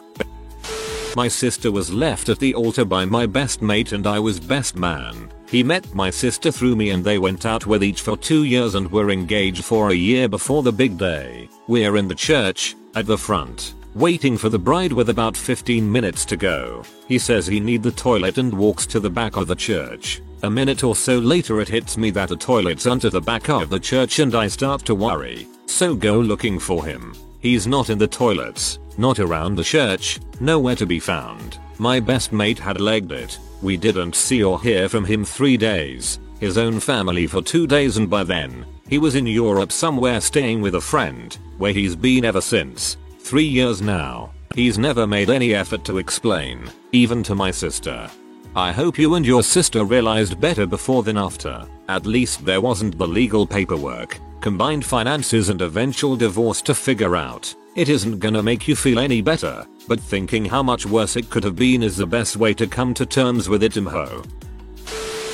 My 1.16 1.28
sister 1.28 1.70
was 1.70 1.92
left 1.92 2.28
at 2.28 2.38
the 2.38 2.54
altar 2.54 2.84
by 2.84 3.04
my 3.04 3.26
best 3.26 3.62
mate 3.62 3.92
and 3.92 4.06
I 4.06 4.18
was 4.18 4.40
best 4.40 4.76
man. 4.76 5.30
He 5.48 5.62
met 5.62 5.94
my 5.94 6.10
sister 6.10 6.50
through 6.50 6.74
me 6.74 6.90
and 6.90 7.04
they 7.04 7.18
went 7.18 7.46
out 7.46 7.66
with 7.66 7.84
each 7.84 8.00
for 8.00 8.16
two 8.16 8.44
years 8.44 8.74
and 8.74 8.90
were 8.90 9.10
engaged 9.10 9.64
for 9.64 9.90
a 9.90 9.94
year 9.94 10.28
before 10.28 10.62
the 10.62 10.72
big 10.72 10.98
day. 10.98 11.48
We're 11.68 11.96
in 11.96 12.08
the 12.08 12.14
church, 12.14 12.74
at 12.96 13.06
the 13.06 13.18
front 13.18 13.74
waiting 13.94 14.36
for 14.36 14.48
the 14.48 14.58
bride 14.58 14.92
with 14.92 15.08
about 15.08 15.36
15 15.36 15.90
minutes 15.90 16.24
to 16.24 16.36
go. 16.36 16.82
He 17.06 17.18
says 17.18 17.46
he 17.46 17.60
need 17.60 17.82
the 17.82 17.92
toilet 17.92 18.38
and 18.38 18.52
walks 18.52 18.86
to 18.86 18.98
the 18.98 19.10
back 19.10 19.36
of 19.36 19.46
the 19.46 19.54
church. 19.54 20.20
A 20.42 20.50
minute 20.50 20.82
or 20.82 20.96
so 20.96 21.18
later 21.18 21.60
it 21.60 21.68
hits 21.68 21.96
me 21.96 22.10
that 22.10 22.28
the 22.28 22.36
toilet's 22.36 22.86
under 22.86 23.08
the 23.08 23.20
back 23.20 23.48
of 23.48 23.70
the 23.70 23.78
church 23.78 24.18
and 24.18 24.34
I 24.34 24.48
start 24.48 24.84
to 24.86 24.94
worry. 24.94 25.46
So 25.66 25.94
go 25.94 26.18
looking 26.18 26.58
for 26.58 26.84
him. 26.84 27.14
He's 27.40 27.66
not 27.66 27.88
in 27.88 27.98
the 27.98 28.08
toilets, 28.08 28.78
not 28.98 29.20
around 29.20 29.54
the 29.54 29.64
church, 29.64 30.18
nowhere 30.40 30.76
to 30.76 30.86
be 30.86 30.98
found. 30.98 31.58
My 31.78 32.00
best 32.00 32.32
mate 32.32 32.58
had 32.58 32.80
legged 32.80 33.12
it. 33.12 33.38
We 33.62 33.76
didn't 33.76 34.14
see 34.16 34.42
or 34.42 34.60
hear 34.60 34.88
from 34.88 35.04
him 35.04 35.24
three 35.24 35.56
days. 35.56 36.18
His 36.40 36.58
own 36.58 36.80
family 36.80 37.26
for 37.26 37.42
two 37.42 37.66
days 37.66 37.96
and 37.96 38.10
by 38.10 38.24
then, 38.24 38.66
he 38.88 38.98
was 38.98 39.14
in 39.14 39.26
Europe 39.26 39.72
somewhere 39.72 40.20
staying 40.20 40.60
with 40.60 40.74
a 40.74 40.80
friend, 40.80 41.36
where 41.58 41.72
he's 41.72 41.96
been 41.96 42.24
ever 42.24 42.40
since. 42.40 42.96
Three 43.24 43.46
years 43.46 43.80
now. 43.80 44.34
He's 44.54 44.76
never 44.76 45.06
made 45.06 45.30
any 45.30 45.54
effort 45.54 45.82
to 45.86 45.96
explain, 45.96 46.70
even 46.92 47.22
to 47.22 47.34
my 47.34 47.50
sister. 47.50 48.10
I 48.54 48.70
hope 48.70 48.98
you 48.98 49.14
and 49.14 49.24
your 49.24 49.42
sister 49.42 49.82
realized 49.86 50.38
better 50.38 50.66
before 50.66 51.02
than 51.02 51.16
after. 51.16 51.66
At 51.88 52.04
least 52.04 52.44
there 52.44 52.60
wasn't 52.60 52.98
the 52.98 53.08
legal 53.08 53.46
paperwork, 53.46 54.20
combined 54.42 54.84
finances 54.84 55.48
and 55.48 55.62
eventual 55.62 56.16
divorce 56.16 56.60
to 56.62 56.74
figure 56.74 57.16
out. 57.16 57.52
It 57.76 57.88
isn't 57.88 58.18
gonna 58.18 58.42
make 58.42 58.68
you 58.68 58.76
feel 58.76 58.98
any 58.98 59.22
better, 59.22 59.66
but 59.88 60.00
thinking 60.00 60.44
how 60.44 60.62
much 60.62 60.84
worse 60.84 61.16
it 61.16 61.30
could 61.30 61.44
have 61.44 61.56
been 61.56 61.82
is 61.82 61.96
the 61.96 62.06
best 62.06 62.36
way 62.36 62.52
to 62.52 62.66
come 62.66 62.92
to 62.92 63.06
terms 63.06 63.48
with 63.48 63.62
it 63.62 63.72
imho. 63.72 64.22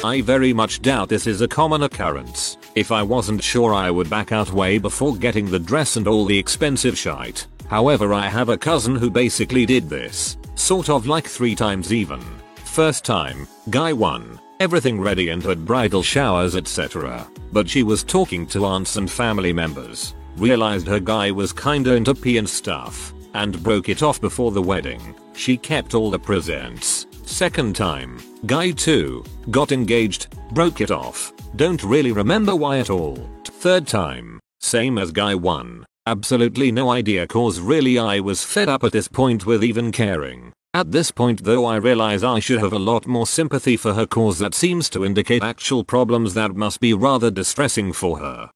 I 0.05 0.21
very 0.21 0.53
much 0.53 0.81
doubt 0.81 1.09
this 1.09 1.27
is 1.27 1.41
a 1.41 1.49
common 1.49 1.83
occurrence. 1.83 2.57
If 2.77 2.93
I 2.93 3.03
wasn't 3.03 3.43
sure 3.43 3.75
I 3.75 3.91
would 3.91 4.09
back 4.09 4.31
out 4.31 4.53
way 4.53 4.79
before 4.79 5.17
getting 5.17 5.51
the 5.51 5.59
dress 5.59 5.97
and 5.97 6.07
all 6.07 6.25
the 6.25 6.39
expensive 6.39 6.97
shite. 6.97 7.49
However 7.71 8.13
I 8.13 8.27
have 8.27 8.49
a 8.49 8.59
cousin 8.59 8.97
who 8.97 9.11
basically 9.11 9.65
did 9.65 9.89
this, 9.89 10.37
sort 10.57 10.91
of 10.91 11.07
like 11.07 11.29
3 11.29 11.55
times 11.55 11.93
even. 11.93 12.21
First 12.65 13.05
time, 13.05 13.47
guy 13.71 13.93
1, 13.93 14.41
everything 14.59 15.01
ready 15.01 15.29
and 15.29 15.41
had 15.41 15.65
bridal 15.65 16.03
showers 16.03 16.57
etc. 16.57 17.29
But 17.53 17.69
she 17.69 17.85
was 17.85 18.03
talking 18.03 18.45
to 18.49 18.65
aunts 18.65 18.97
and 18.97 19.09
family 19.09 19.53
members, 19.53 20.15
realized 20.37 20.89
her 20.89 20.99
guy 20.99 21.31
was 21.31 21.53
kinda 21.53 21.95
into 21.95 22.13
pee 22.13 22.39
and 22.39 22.49
stuff, 22.49 23.15
and 23.35 23.63
broke 23.63 23.89
it 23.89 24.03
off 24.03 24.21
before 24.21 24.51
the 24.51 24.69
wedding. 24.71 25.15
She 25.35 25.57
kept 25.57 25.95
all 25.95 26.11
the 26.11 26.19
presents. 26.19 27.07
Second 27.25 27.77
time, 27.77 28.19
guy 28.47 28.73
2, 28.73 29.25
got 29.53 29.71
engaged, 29.71 30.27
broke 30.51 30.81
it 30.81 30.91
off, 30.91 31.33
don't 31.55 31.85
really 31.85 32.11
remember 32.11 32.57
why 32.57 32.81
at 32.81 32.91
all. 32.91 33.17
Third 33.45 33.87
time, 33.87 34.41
same 34.59 34.99
as 34.99 35.13
guy 35.13 35.37
1, 35.37 35.85
Absolutely 36.11 36.73
no 36.73 36.91
idea 36.91 37.25
cause 37.25 37.61
really 37.61 37.97
I 37.97 38.19
was 38.19 38.43
fed 38.43 38.69
up 38.69 38.83
at 38.83 38.91
this 38.91 39.07
point 39.07 39.47
with 39.47 39.63
even 39.63 39.93
caring. 39.93 40.53
At 40.75 40.91
this 40.91 41.13
point 41.13 41.45
though 41.45 41.67
I 41.67 41.77
realize 41.77 42.25
I 42.25 42.41
should 42.41 42.59
have 42.59 42.73
a 42.73 42.81
lot 42.81 43.07
more 43.07 43.29
sympathy 43.29 43.77
for 43.77 43.95
her 43.95 44.09
cause 44.09 44.41
that 44.41 44.53
seems 44.53 44.91
to 44.91 45.05
indicate 45.05 45.45
actual 45.45 45.85
problems 45.85 46.35
that 46.35 46.57
must 46.57 46.81
be 46.81 46.93
rather 46.95 47.31
distressing 47.31 47.93
for 47.93 48.19
her. 48.19 48.51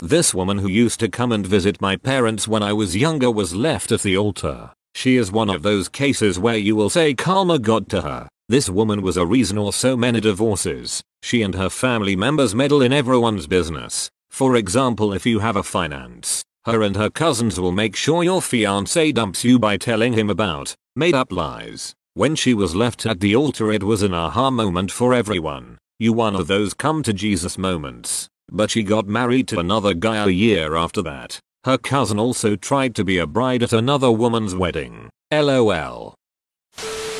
This 0.00 0.32
woman 0.32 0.58
who 0.58 0.68
used 0.68 1.00
to 1.00 1.08
come 1.08 1.32
and 1.32 1.44
visit 1.44 1.80
my 1.80 1.96
parents 1.96 2.46
when 2.46 2.62
I 2.62 2.72
was 2.72 2.94
younger 2.94 3.28
was 3.28 3.56
left 3.56 3.90
at 3.90 4.02
the 4.02 4.16
altar. 4.16 4.70
She 4.94 5.16
is 5.16 5.32
one 5.32 5.50
of 5.50 5.64
those 5.64 5.88
cases 5.88 6.38
where 6.38 6.56
you 6.56 6.76
will 6.76 6.90
say 6.90 7.12
karma 7.14 7.58
got 7.58 7.88
to 7.88 8.02
her. 8.02 8.28
This 8.48 8.70
woman 8.70 9.02
was 9.02 9.16
a 9.16 9.26
reason 9.26 9.58
or 9.58 9.72
so 9.72 9.96
many 9.96 10.20
divorces. 10.20 11.02
She 11.24 11.42
and 11.42 11.56
her 11.56 11.70
family 11.70 12.14
members 12.14 12.54
meddle 12.54 12.82
in 12.82 12.92
everyone's 12.92 13.48
business. 13.48 14.12
For 14.36 14.56
example 14.56 15.14
if 15.14 15.24
you 15.24 15.38
have 15.38 15.56
a 15.56 15.62
finance, 15.62 16.44
her 16.66 16.82
and 16.82 16.94
her 16.94 17.08
cousins 17.08 17.58
will 17.58 17.72
make 17.72 17.96
sure 17.96 18.22
your 18.22 18.42
fiance 18.42 19.10
dumps 19.12 19.44
you 19.44 19.58
by 19.58 19.78
telling 19.78 20.12
him 20.12 20.28
about 20.28 20.74
made 20.94 21.14
up 21.14 21.32
lies. 21.32 21.94
When 22.12 22.34
she 22.36 22.52
was 22.52 22.76
left 22.76 23.06
at 23.06 23.20
the 23.20 23.34
altar 23.34 23.72
it 23.72 23.82
was 23.82 24.02
an 24.02 24.12
aha 24.12 24.50
moment 24.50 24.92
for 24.92 25.14
everyone. 25.14 25.78
You 25.98 26.12
one 26.12 26.36
of 26.36 26.48
those 26.48 26.74
come 26.74 27.02
to 27.04 27.14
Jesus 27.14 27.56
moments. 27.56 28.28
But 28.52 28.70
she 28.70 28.82
got 28.82 29.06
married 29.06 29.48
to 29.48 29.58
another 29.58 29.94
guy 29.94 30.26
a 30.26 30.28
year 30.28 30.76
after 30.76 31.00
that. 31.00 31.40
Her 31.64 31.78
cousin 31.78 32.18
also 32.18 32.56
tried 32.56 32.94
to 32.96 33.04
be 33.04 33.16
a 33.16 33.26
bride 33.26 33.62
at 33.62 33.72
another 33.72 34.12
woman's 34.12 34.54
wedding. 34.54 35.08
LOL. 35.32 36.14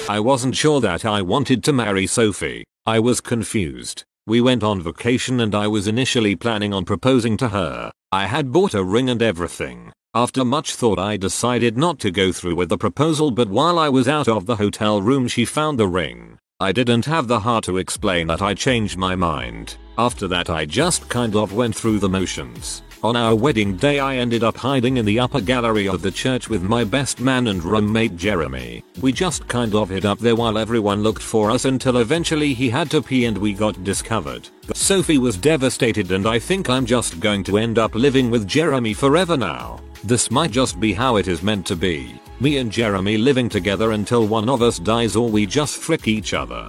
I 0.07 0.21
wasn't 0.21 0.55
sure 0.55 0.83
that 0.83 1.07
I 1.07 1.23
wanted 1.23 1.65
to 1.65 1.73
marry 1.73 2.07
Sophie. 2.07 2.65
I 2.85 2.99
was 2.99 3.23
confused. 3.23 4.05
We 4.29 4.41
went 4.41 4.65
on 4.65 4.83
vacation 4.83 5.39
and 5.39 5.55
I 5.55 5.69
was 5.69 5.87
initially 5.87 6.35
planning 6.35 6.75
on 6.75 6.85
proposing 6.85 7.37
to 7.37 7.49
her. 7.51 7.93
I 8.11 8.27
had 8.27 8.51
bought 8.51 8.75
a 8.75 8.83
ring 8.83 9.09
and 9.09 9.23
everything. 9.23 9.93
After 10.15 10.45
much 10.45 10.75
thought 10.75 10.99
I 10.99 11.17
decided 11.17 11.79
not 11.79 12.01
to 12.01 12.11
go 12.11 12.33
through 12.33 12.57
with 12.57 12.69
the 12.69 12.77
proposal 12.77 13.31
but 13.31 13.49
while 13.49 13.79
I 13.79 13.89
was 13.89 14.09
out 14.09 14.27
of 14.27 14.47
the 14.47 14.57
hotel 14.57 15.01
room 15.01 15.29
she 15.29 15.45
found 15.45 15.79
the 15.79 15.87
ring. 15.87 16.39
I 16.59 16.73
didn't 16.73 17.05
have 17.05 17.29
the 17.29 17.39
heart 17.39 17.63
to 17.65 17.77
explain 17.77 18.27
that 18.27 18.43
I 18.43 18.55
changed 18.55 18.97
my 18.97 19.15
mind. 19.15 19.77
After 19.97 20.27
that 20.27 20.51
I 20.51 20.65
just 20.65 21.09
kind 21.09 21.37
of 21.37 21.53
went 21.53 21.77
through 21.77 22.01
the 22.01 22.09
motions. 22.09 22.83
On 23.03 23.15
our 23.15 23.35
wedding 23.35 23.77
day 23.77 23.99
I 23.99 24.17
ended 24.17 24.43
up 24.43 24.57
hiding 24.57 24.97
in 24.97 25.05
the 25.05 25.21
upper 25.21 25.41
gallery 25.41 25.87
of 25.87 26.01
the 26.01 26.11
church 26.11 26.49
with 26.49 26.63
my 26.63 26.83
best 26.83 27.21
man 27.21 27.49
and 27.49 27.63
roommate 27.63 28.17
Jeremy. 28.17 28.83
We 29.03 29.13
just 29.13 29.47
kind 29.49 29.75
of 29.75 29.91
hid 29.91 30.07
up 30.07 30.19
there 30.19 30.35
while 30.35 30.57
everyone 30.57 31.03
looked 31.03 31.23
for 31.23 31.51
us 31.51 31.67
until 31.67 31.99
eventually 31.99 32.55
he 32.55 32.71
had 32.71 32.91
to 32.93 33.03
pee 33.03 33.27
and 33.27 33.37
we 33.37 33.53
got 33.53 33.85
discovered. 33.85 34.49
Sophie 34.75 35.19
was 35.19 35.37
devastated 35.37 36.11
and 36.11 36.27
I 36.27 36.39
think 36.39 36.71
I'm 36.71 36.87
just 36.87 37.21
going 37.21 37.45
to 37.45 37.59
end 37.59 37.79
up 37.79 37.95
living 37.95 38.31
with 38.31 38.49
Jeremy 38.49 38.95
forever 38.95 39.37
now. 39.37 39.81
This 40.03 40.31
might 40.31 40.51
just 40.51 40.81
be 40.81 40.93
how 40.93 41.17
it 41.17 41.29
is 41.29 41.43
meant 41.43 41.67
to 41.67 41.77
be. 41.77 42.19
Me 42.41 42.57
and 42.57 42.73
Jeremy 42.73 43.19
living 43.19 43.49
together 43.49 43.93
until 43.93 44.27
one 44.27 44.49
of 44.49 44.63
us 44.63 44.79
dies 44.79 45.17
or 45.17 45.29
we 45.29 45.47
just 45.47 45.77
frick 45.77 46.09
each 46.09 46.33
other. 46.33 46.69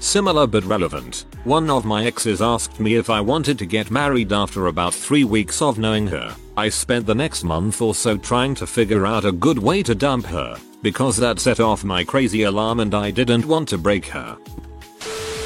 Similar 0.00 0.46
but 0.46 0.64
relevant. 0.64 1.26
One 1.44 1.70
of 1.70 1.84
my 1.84 2.06
exes 2.06 2.40
asked 2.42 2.80
me 2.80 2.96
if 2.96 3.10
I 3.10 3.20
wanted 3.20 3.58
to 3.58 3.66
get 3.66 3.90
married 3.90 4.32
after 4.32 4.66
about 4.66 4.94
3 4.94 5.24
weeks 5.24 5.62
of 5.62 5.78
knowing 5.78 6.06
her. 6.08 6.34
I 6.56 6.70
spent 6.70 7.06
the 7.06 7.14
next 7.14 7.44
month 7.44 7.80
or 7.80 7.94
so 7.94 8.16
trying 8.16 8.54
to 8.56 8.66
figure 8.66 9.06
out 9.06 9.24
a 9.24 9.32
good 9.32 9.58
way 9.58 9.82
to 9.82 9.94
dump 9.94 10.26
her, 10.26 10.58
because 10.82 11.16
that 11.18 11.38
set 11.38 11.60
off 11.60 11.84
my 11.84 12.02
crazy 12.02 12.42
alarm 12.44 12.80
and 12.80 12.94
I 12.94 13.10
didn't 13.10 13.46
want 13.46 13.68
to 13.68 13.78
break 13.78 14.06
her. 14.06 14.36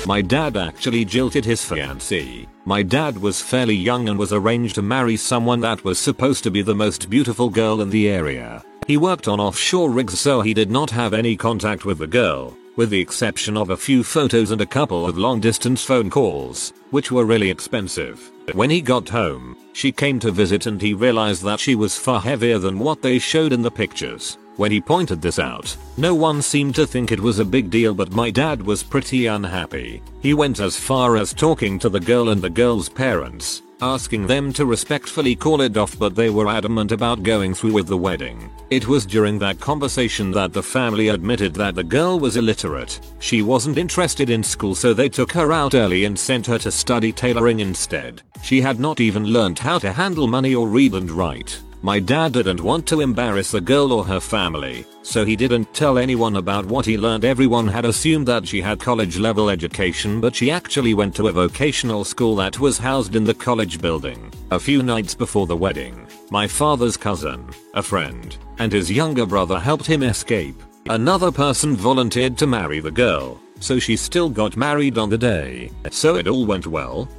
My 0.06 0.22
dad 0.22 0.56
actually 0.56 1.04
jilted 1.04 1.44
his 1.44 1.60
fiancée. 1.60 2.46
My 2.64 2.82
dad 2.82 3.18
was 3.18 3.42
fairly 3.42 3.74
young 3.74 4.08
and 4.08 4.18
was 4.18 4.32
arranged 4.32 4.76
to 4.76 4.82
marry 4.82 5.16
someone 5.16 5.60
that 5.60 5.82
was 5.84 5.98
supposed 5.98 6.44
to 6.44 6.50
be 6.50 6.62
the 6.62 6.74
most 6.74 7.10
beautiful 7.10 7.50
girl 7.50 7.80
in 7.80 7.90
the 7.90 8.08
area. 8.08 8.62
He 8.86 8.98
worked 8.98 9.28
on 9.28 9.40
offshore 9.40 9.90
rigs 9.90 10.18
so 10.20 10.42
he 10.42 10.54
did 10.54 10.70
not 10.70 10.90
have 10.90 11.14
any 11.14 11.36
contact 11.36 11.84
with 11.84 11.98
the 11.98 12.06
girl, 12.06 12.56
with 12.76 12.90
the 12.90 13.00
exception 13.00 13.56
of 13.56 13.70
a 13.70 13.76
few 13.76 14.02
photos 14.02 14.50
and 14.50 14.60
a 14.60 14.66
couple 14.66 15.06
of 15.06 15.18
long 15.18 15.40
distance 15.40 15.84
phone 15.84 16.10
calls, 16.10 16.72
which 16.90 17.10
were 17.10 17.24
really 17.24 17.50
expensive. 17.50 18.30
When 18.52 18.70
he 18.70 18.80
got 18.80 19.08
home, 19.08 19.56
she 19.72 19.92
came 19.92 20.18
to 20.20 20.30
visit 20.30 20.66
and 20.66 20.80
he 20.80 20.94
realized 20.94 21.42
that 21.42 21.60
she 21.60 21.74
was 21.74 21.96
far 21.96 22.20
heavier 22.20 22.58
than 22.58 22.78
what 22.78 23.02
they 23.02 23.18
showed 23.18 23.52
in 23.52 23.62
the 23.62 23.70
pictures. 23.70 24.38
When 24.56 24.70
he 24.70 24.80
pointed 24.80 25.20
this 25.20 25.40
out, 25.40 25.76
no 25.96 26.14
one 26.14 26.40
seemed 26.40 26.76
to 26.76 26.86
think 26.86 27.10
it 27.10 27.18
was 27.18 27.40
a 27.40 27.44
big 27.44 27.70
deal 27.70 27.92
but 27.92 28.12
my 28.12 28.30
dad 28.30 28.62
was 28.62 28.84
pretty 28.84 29.26
unhappy. 29.26 30.00
He 30.20 30.32
went 30.32 30.60
as 30.60 30.76
far 30.76 31.16
as 31.16 31.34
talking 31.34 31.78
to 31.80 31.88
the 31.88 31.98
girl 31.98 32.28
and 32.28 32.40
the 32.40 32.50
girl's 32.50 32.88
parents, 32.88 33.62
asking 33.84 34.26
them 34.26 34.52
to 34.54 34.64
respectfully 34.64 35.36
call 35.36 35.60
it 35.60 35.76
off 35.76 35.98
but 35.98 36.14
they 36.14 36.30
were 36.30 36.48
adamant 36.48 36.90
about 36.90 37.22
going 37.22 37.52
through 37.52 37.74
with 37.74 37.86
the 37.86 37.96
wedding. 37.96 38.50
It 38.70 38.88
was 38.88 39.04
during 39.04 39.38
that 39.40 39.60
conversation 39.60 40.30
that 40.30 40.54
the 40.54 40.62
family 40.62 41.08
admitted 41.08 41.52
that 41.54 41.74
the 41.74 41.84
girl 41.84 42.18
was 42.18 42.36
illiterate. 42.36 42.98
She 43.18 43.42
wasn't 43.42 43.76
interested 43.76 44.30
in 44.30 44.42
school 44.42 44.74
so 44.74 44.94
they 44.94 45.10
took 45.10 45.30
her 45.32 45.52
out 45.52 45.74
early 45.74 46.06
and 46.06 46.18
sent 46.18 46.46
her 46.46 46.58
to 46.58 46.72
study 46.72 47.12
tailoring 47.12 47.60
instead. 47.60 48.22
She 48.42 48.60
had 48.60 48.80
not 48.80 49.00
even 49.00 49.26
learned 49.26 49.58
how 49.58 49.78
to 49.80 49.92
handle 49.92 50.26
money 50.26 50.54
or 50.54 50.66
read 50.66 50.94
and 50.94 51.10
write. 51.10 51.60
My 51.84 52.00
dad 52.00 52.32
didn't 52.32 52.62
want 52.62 52.86
to 52.86 53.02
embarrass 53.02 53.50
the 53.50 53.60
girl 53.60 53.92
or 53.92 54.06
her 54.06 54.18
family, 54.18 54.86
so 55.02 55.22
he 55.22 55.36
didn't 55.36 55.74
tell 55.74 55.98
anyone 55.98 56.36
about 56.36 56.64
what 56.64 56.86
he 56.86 56.96
learned. 56.96 57.26
Everyone 57.26 57.68
had 57.68 57.84
assumed 57.84 58.26
that 58.26 58.48
she 58.48 58.62
had 58.62 58.80
college 58.80 59.18
level 59.18 59.50
education 59.50 60.18
but 60.18 60.34
she 60.34 60.50
actually 60.50 60.94
went 60.94 61.14
to 61.16 61.28
a 61.28 61.32
vocational 61.32 62.02
school 62.02 62.36
that 62.36 62.58
was 62.58 62.78
housed 62.78 63.16
in 63.16 63.24
the 63.24 63.34
college 63.34 63.82
building. 63.82 64.32
A 64.50 64.58
few 64.58 64.82
nights 64.82 65.14
before 65.14 65.46
the 65.46 65.58
wedding, 65.58 66.06
my 66.30 66.46
father's 66.46 66.96
cousin, 66.96 67.46
a 67.74 67.82
friend, 67.82 68.34
and 68.58 68.72
his 68.72 68.90
younger 68.90 69.26
brother 69.26 69.60
helped 69.60 69.84
him 69.84 70.02
escape. 70.02 70.56
Another 70.88 71.30
person 71.30 71.76
volunteered 71.76 72.38
to 72.38 72.46
marry 72.46 72.80
the 72.80 72.90
girl, 72.90 73.38
so 73.60 73.78
she 73.78 73.94
still 73.94 74.30
got 74.30 74.56
married 74.56 74.96
on 74.96 75.10
the 75.10 75.18
day. 75.18 75.70
So 75.90 76.16
it 76.16 76.28
all 76.28 76.46
went 76.46 76.66
well, 76.66 77.10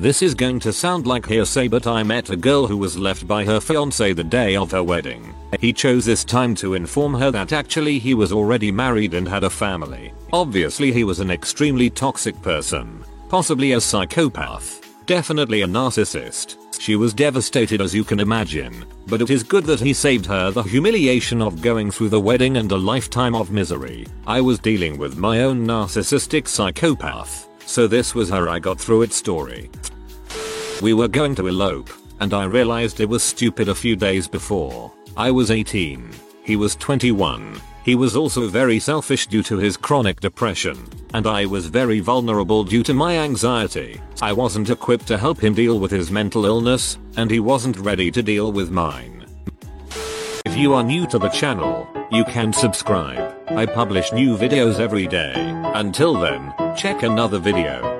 this 0.00 0.22
is 0.22 0.34
going 0.34 0.60
to 0.60 0.72
sound 0.72 1.06
like 1.06 1.26
hearsay 1.26 1.66
but 1.66 1.86
I 1.86 2.02
met 2.02 2.30
a 2.30 2.36
girl 2.36 2.66
who 2.66 2.76
was 2.76 2.96
left 2.96 3.26
by 3.26 3.44
her 3.44 3.60
fiance 3.60 4.12
the 4.12 4.24
day 4.24 4.54
of 4.56 4.70
her 4.70 4.82
wedding. 4.82 5.34
He 5.60 5.72
chose 5.72 6.04
this 6.04 6.24
time 6.24 6.54
to 6.56 6.74
inform 6.74 7.14
her 7.14 7.30
that 7.32 7.52
actually 7.52 7.98
he 7.98 8.14
was 8.14 8.32
already 8.32 8.70
married 8.70 9.14
and 9.14 9.26
had 9.26 9.44
a 9.44 9.50
family. 9.50 10.12
Obviously 10.32 10.92
he 10.92 11.04
was 11.04 11.20
an 11.20 11.30
extremely 11.30 11.90
toxic 11.90 12.40
person. 12.42 13.04
Possibly 13.28 13.72
a 13.72 13.80
psychopath. 13.80 14.80
Definitely 15.06 15.62
a 15.62 15.66
narcissist. 15.66 16.56
She 16.78 16.94
was 16.94 17.12
devastated 17.12 17.80
as 17.80 17.94
you 17.94 18.04
can 18.04 18.20
imagine, 18.20 18.84
but 19.08 19.20
it 19.20 19.30
is 19.30 19.42
good 19.42 19.64
that 19.64 19.80
he 19.80 19.92
saved 19.92 20.26
her 20.26 20.50
the 20.52 20.62
humiliation 20.62 21.42
of 21.42 21.60
going 21.60 21.90
through 21.90 22.10
the 22.10 22.20
wedding 22.20 22.56
and 22.56 22.70
a 22.70 22.76
lifetime 22.76 23.34
of 23.34 23.50
misery. 23.50 24.06
I 24.26 24.40
was 24.40 24.60
dealing 24.60 24.96
with 24.96 25.16
my 25.16 25.42
own 25.42 25.66
narcissistic 25.66 26.46
psychopath. 26.46 27.47
So 27.68 27.86
this 27.86 28.14
was 28.14 28.30
how 28.30 28.48
I 28.48 28.58
got 28.58 28.80
through 28.80 29.02
it 29.02 29.12
story. 29.12 29.70
We 30.80 30.94
were 30.94 31.06
going 31.06 31.34
to 31.34 31.48
elope, 31.48 31.90
and 32.18 32.32
I 32.32 32.44
realized 32.44 32.98
it 32.98 33.10
was 33.10 33.22
stupid 33.22 33.68
a 33.68 33.74
few 33.74 33.94
days 33.94 34.26
before. 34.26 34.90
I 35.18 35.30
was 35.30 35.50
18. 35.50 36.10
He 36.42 36.56
was 36.56 36.76
21. 36.76 37.60
He 37.84 37.94
was 37.94 38.16
also 38.16 38.48
very 38.48 38.80
selfish 38.80 39.26
due 39.26 39.42
to 39.42 39.58
his 39.58 39.76
chronic 39.76 40.18
depression, 40.20 40.78
and 41.12 41.26
I 41.26 41.44
was 41.44 41.66
very 41.66 42.00
vulnerable 42.00 42.64
due 42.64 42.82
to 42.84 42.94
my 42.94 43.18
anxiety. 43.18 44.00
I 44.22 44.32
wasn't 44.32 44.70
equipped 44.70 45.06
to 45.08 45.18
help 45.18 45.38
him 45.38 45.52
deal 45.52 45.78
with 45.78 45.90
his 45.90 46.10
mental 46.10 46.46
illness, 46.46 46.98
and 47.18 47.30
he 47.30 47.38
wasn't 47.38 47.78
ready 47.78 48.10
to 48.12 48.22
deal 48.22 48.50
with 48.50 48.70
mine. 48.70 49.26
If 50.46 50.56
you 50.56 50.72
are 50.72 50.82
new 50.82 51.06
to 51.08 51.18
the 51.18 51.28
channel, 51.28 51.86
you 52.10 52.24
can 52.24 52.52
subscribe. 52.52 53.36
I 53.48 53.66
publish 53.66 54.12
new 54.12 54.36
videos 54.36 54.80
every 54.80 55.06
day. 55.06 55.32
Until 55.74 56.14
then, 56.14 56.54
check 56.76 57.02
another 57.02 57.38
video. 57.38 57.97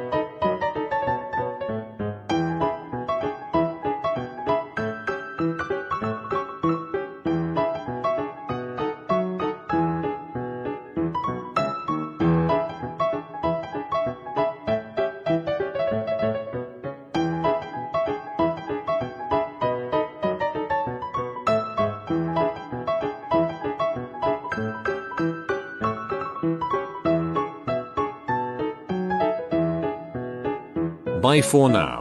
Bye 31.39 31.43
for 31.43 31.71
now. 31.71 31.98